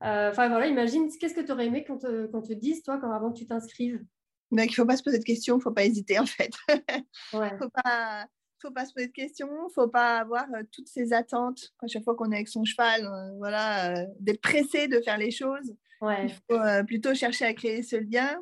Euh, 0.03 0.31
Enfin 0.31 0.49
voilà, 0.49 0.67
imagine, 0.67 1.09
qu'est-ce 1.21 1.35
que 1.35 1.41
tu 1.41 1.53
aurais 1.53 1.67
aimé 1.67 1.85
qu'on 1.85 1.99
te, 1.99 2.27
te, 2.27 2.53
dise, 2.53 2.83
toi, 2.83 2.99
quand, 2.99 3.13
avant 3.13 3.31
que 3.33 3.39
tu 3.39 3.47
t'inscrives? 3.47 4.05
Il 4.51 4.57
ne 4.57 4.69
faut 4.69 4.85
pas 4.85 4.97
se 4.97 5.05
poser 5.05 5.21
de 5.21 5.25
questions, 5.25 5.55
il 5.55 5.59
ne 5.59 5.63
faut 5.63 5.71
pas 5.71 5.85
hésiter 5.85 6.19
en 6.19 6.27
fait. 6.27 6.51
Il 6.69 7.39
ouais. 7.39 7.57
faut 7.59 7.71
pas 7.71 8.27
faut 8.61 8.73
pas 8.73 8.85
se 8.85 8.93
poser 8.93 9.07
de 9.07 9.13
questions, 9.13 9.49
faut 9.75 9.89
pas 9.89 10.19
avoir 10.19 10.45
toutes 10.73 10.89
ces 10.89 11.13
attentes 11.15 11.71
à 11.83 11.87
chaque 11.87 12.03
fois 12.03 12.15
qu'on 12.15 12.31
est 12.33 12.35
avec 12.35 12.49
son 12.49 12.65
cheval, 12.65 13.09
voilà, 13.39 14.05
d'être 14.19 14.43
pressé 14.43 14.87
de 14.87 15.01
faire 15.01 15.17
les 15.17 15.31
choses. 15.31 15.73
Il 16.03 16.33
faut 16.49 16.59
euh, 16.59 16.83
plutôt 16.83 17.15
chercher 17.15 17.45
à 17.45 17.55
créer 17.55 17.83
ce 17.83 17.97
lien, 17.97 18.39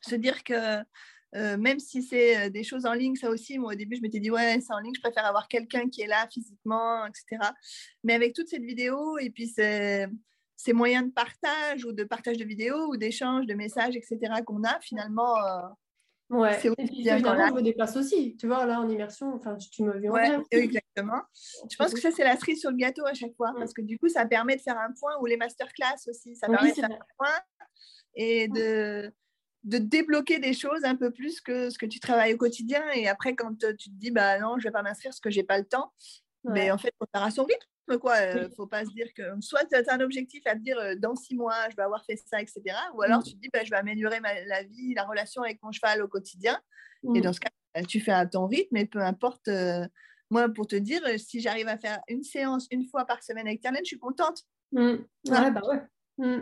se 0.00 0.14
dire 0.14 0.42
que 0.42 0.78
euh, 1.34 1.58
même 1.58 1.78
si 1.78 2.02
c'est 2.02 2.46
euh, 2.46 2.50
des 2.50 2.64
choses 2.64 2.86
en 2.86 2.94
ligne, 2.94 3.14
ça 3.14 3.28
aussi, 3.28 3.58
moi 3.58 3.72
au 3.72 3.76
début 3.76 3.96
je 3.96 4.00
m'étais 4.00 4.20
dit 4.20 4.30
ouais 4.30 4.58
c'est 4.60 4.72
en 4.72 4.78
ligne, 4.78 4.94
je 4.94 5.00
préfère 5.00 5.26
avoir 5.26 5.46
quelqu'un 5.48 5.88
qui 5.90 6.00
est 6.00 6.06
là 6.06 6.26
physiquement, 6.32 7.04
etc. 7.04 7.50
Mais 8.04 8.14
avec 8.14 8.34
toute 8.34 8.48
cette 8.48 8.62
vidéo 8.62 9.18
et 9.18 9.28
puis 9.28 9.48
ces, 9.48 10.06
ces 10.56 10.72
moyens 10.72 11.06
de 11.06 11.12
partage 11.12 11.84
ou 11.84 11.92
de 11.92 12.04
partage 12.04 12.38
de 12.38 12.44
vidéos 12.44 12.86
ou 12.86 12.96
d'échange 12.96 13.46
de 13.46 13.54
messages, 13.54 13.94
etc. 13.94 14.18
qu'on 14.46 14.64
a 14.64 14.80
finalement, 14.80 15.34
Ouais, 16.30 16.58
et 16.62 16.70
puis 16.84 17.08
évidemment, 17.08 17.48
je 17.48 17.54
me 17.54 17.62
déplace 17.62 17.96
aussi. 17.96 18.36
Tu 18.36 18.46
vois, 18.46 18.66
là, 18.66 18.80
en 18.80 18.88
immersion, 18.88 19.34
enfin, 19.34 19.56
tu 19.56 19.82
me 19.82 19.98
vis 19.98 20.10
ouais, 20.10 20.38
exactement. 20.50 21.22
Je 21.70 21.76
pense 21.76 21.94
que 21.94 22.00
ça, 22.00 22.10
c'est 22.10 22.24
la 22.24 22.36
cerise 22.36 22.60
sur 22.60 22.70
le 22.70 22.76
gâteau 22.76 23.06
à 23.06 23.14
chaque 23.14 23.34
fois, 23.34 23.52
parce 23.56 23.72
que 23.72 23.80
du 23.80 23.98
coup, 23.98 24.08
ça 24.08 24.26
permet 24.26 24.56
de 24.56 24.60
faire 24.60 24.78
un 24.78 24.92
point, 24.98 25.12
ou 25.20 25.26
les 25.26 25.36
masterclass 25.36 26.08
aussi, 26.08 26.36
ça 26.36 26.48
permet 26.48 26.70
de 26.70 26.74
faire 26.74 26.90
un 26.90 27.06
point 27.16 27.34
et 28.14 28.48
de, 28.48 29.10
de 29.64 29.78
débloquer 29.78 30.38
des 30.38 30.52
choses 30.52 30.84
un 30.84 30.96
peu 30.96 31.10
plus 31.10 31.40
que 31.40 31.70
ce 31.70 31.78
que 31.78 31.86
tu 31.86 31.98
travailles 31.98 32.34
au 32.34 32.38
quotidien. 32.38 32.82
Et 32.90 33.08
après, 33.08 33.34
quand 33.34 33.54
tu 33.54 33.74
te 33.74 33.96
dis, 33.96 34.10
bah 34.10 34.38
non, 34.38 34.58
je 34.58 34.64
vais 34.64 34.72
pas 34.72 34.82
m'inscrire 34.82 35.10
parce 35.10 35.20
que 35.20 35.30
j'ai 35.30 35.44
pas 35.44 35.58
le 35.58 35.64
temps, 35.64 35.92
mais 36.44 36.70
en 36.70 36.78
fait, 36.78 36.88
il 36.88 36.98
faut 36.98 37.08
faire 37.12 37.24
à 37.24 37.30
son 37.30 37.44
rythme 37.44 37.66
quoi. 37.96 38.16
Euh, 38.16 38.48
faut 38.54 38.66
pas 38.66 38.84
se 38.84 38.90
dire 38.90 39.06
que 39.14 39.22
soit 39.40 39.64
tu 39.64 39.74
as 39.74 39.92
un 39.92 40.00
objectif 40.00 40.46
à 40.46 40.54
te 40.54 40.60
dire 40.60 40.78
dans 40.98 41.14
six 41.14 41.34
mois, 41.34 41.70
je 41.70 41.76
vais 41.76 41.82
avoir 41.82 42.04
fait 42.04 42.16
ça, 42.16 42.40
etc. 42.42 42.62
Ou 42.94 43.02
alors 43.02 43.20
mm. 43.20 43.22
tu 43.22 43.32
te 43.34 43.38
dis, 43.38 43.48
bah, 43.52 43.64
je 43.64 43.70
vais 43.70 43.76
améliorer 43.76 44.20
ma, 44.20 44.44
la 44.44 44.62
vie, 44.64 44.92
la 44.94 45.04
relation 45.04 45.42
avec 45.42 45.62
mon 45.62 45.72
cheval 45.72 46.02
au 46.02 46.08
quotidien. 46.08 46.60
Et 47.14 47.20
mm. 47.20 47.22
dans 47.22 47.32
ce 47.32 47.40
cas, 47.40 47.48
bah, 47.74 47.82
tu 47.82 48.00
fais 48.00 48.12
à 48.12 48.26
ton 48.26 48.46
rythme, 48.46 48.76
et 48.76 48.84
peu 48.84 49.00
importe. 49.00 49.48
Euh, 49.48 49.86
moi, 50.30 50.46
pour 50.50 50.66
te 50.66 50.76
dire, 50.76 51.00
si 51.16 51.40
j'arrive 51.40 51.68
à 51.68 51.78
faire 51.78 52.00
une 52.06 52.22
séance 52.22 52.66
une 52.70 52.84
fois 52.84 53.06
par 53.06 53.22
semaine 53.22 53.46
avec 53.46 53.60
Tierlaine, 53.60 53.80
je 53.82 53.88
suis 53.88 53.98
contente. 53.98 54.42
Ouais, 54.72 54.98
bah 55.24 55.62
ouais. 55.66 55.80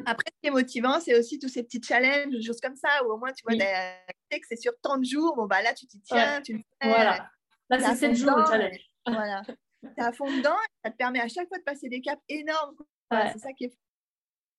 Après, 0.07 0.25
ce 0.27 0.41
qui 0.43 0.49
est 0.49 0.51
motivant, 0.51 0.99
c'est 0.99 1.17
aussi 1.17 1.39
tous 1.39 1.49
ces 1.49 1.63
petits 1.63 1.81
challenges, 1.81 2.33
des 2.33 2.43
choses 2.43 2.61
comme 2.61 2.75
ça, 2.75 2.89
où 3.05 3.13
au 3.13 3.17
moins, 3.17 3.33
tu 3.33 3.45
vois, 3.47 3.57
que 3.57 4.47
c'est 4.49 4.57
sur 4.57 4.73
tant 4.83 4.97
de 4.97 5.05
jours, 5.05 5.37
bon, 5.37 5.47
bah 5.47 5.63
là, 5.63 5.73
tu 5.73 5.87
t'y 5.87 6.01
tiens, 6.01 6.43
tu 6.43 6.55
le 6.55 6.59
fais. 6.59 6.89
Voilà. 6.89 7.31
Là, 7.71 7.79
c'est 7.79 7.95
7 7.95 8.17
jours 8.17 8.37
le 8.37 8.45
challenge. 8.45 8.91
Voilà. 9.07 9.43
tu 9.83 9.89
es 9.97 10.03
à 10.03 10.13
fond 10.13 10.27
dedans, 10.27 10.57
ça 10.85 10.91
te 10.91 10.97
permet 10.97 11.21
à 11.21 11.29
chaque 11.29 11.49
fois 11.49 11.59
de 11.59 11.65
passer 11.65 11.89
des 11.89 12.01
caps 12.01 12.23
énormes. 12.29 12.77
C'est 13.11 13.39
ça 13.39 13.53
qui 13.53 13.65
est 13.65 13.73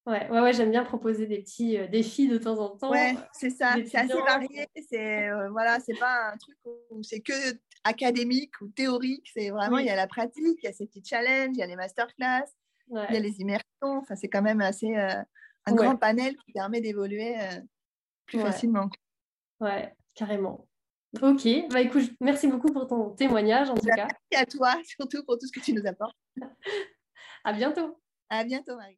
Ouais, 0.08 0.26
ouais, 0.30 0.40
ouais 0.40 0.52
j'aime 0.54 0.70
bien 0.70 0.84
proposer 0.84 1.26
des 1.26 1.40
petits 1.40 1.76
euh, 1.76 1.86
défis 1.86 2.28
de 2.28 2.38
temps 2.38 2.58
en 2.58 2.70
temps. 2.70 2.90
Ouais, 2.90 3.14
c'est 3.32 3.50
ça, 3.50 3.74
c'est 3.74 3.98
assez 3.98 4.14
varié. 4.14 4.66
C'est 4.88 5.28
euh, 5.28 5.50
voilà, 5.50 5.80
c'est 5.80 5.98
pas 5.98 6.30
un 6.32 6.36
truc 6.38 6.56
où 6.64 7.02
c'est 7.02 7.20
que 7.20 7.34
académique 7.84 8.58
ou 8.62 8.68
théorique. 8.68 9.28
C'est 9.34 9.50
vraiment, 9.50 9.76
il 9.76 9.84
y 9.84 9.90
a 9.90 9.96
la 9.96 10.06
pratique, 10.06 10.58
il 10.62 10.64
y 10.64 10.66
a 10.66 10.72
ces 10.72 10.86
petits 10.86 11.04
challenges, 11.04 11.50
il 11.52 11.58
y 11.58 11.62
a 11.62 11.66
les 11.66 11.76
masterclass, 11.76 12.46
il 12.90 12.96
y 12.96 13.16
a 13.16 13.20
les 13.20 13.40
immersions. 13.40 13.66
Enfin, 13.82 14.16
c'est 14.16 14.28
quand 14.28 14.40
même 14.40 14.62
assez 14.62 14.96
euh, 14.96 15.22
un 15.66 15.74
grand 15.74 15.96
panel 15.96 16.36
qui 16.38 16.52
permet 16.52 16.80
d'évoluer 16.80 17.36
plus 18.24 18.40
facilement. 18.40 18.88
Ouais, 19.60 19.92
carrément. 20.14 20.67
Ok, 21.22 21.48
bah 21.70 21.80
écoute, 21.80 22.10
merci 22.20 22.46
beaucoup 22.48 22.70
pour 22.70 22.86
ton 22.86 23.10
témoignage 23.10 23.70
en 23.70 23.74
tout 23.74 23.86
cas. 23.86 24.08
Merci 24.30 24.36
à 24.36 24.44
toi, 24.44 24.74
surtout 24.84 25.24
pour 25.24 25.38
tout 25.38 25.46
ce 25.46 25.52
que 25.52 25.64
tu 25.64 25.72
nous 25.72 25.86
apportes. 25.86 26.16
À 27.44 27.52
bientôt. 27.52 27.98
À 28.28 28.44
bientôt, 28.44 28.76
Marie. 28.76 28.86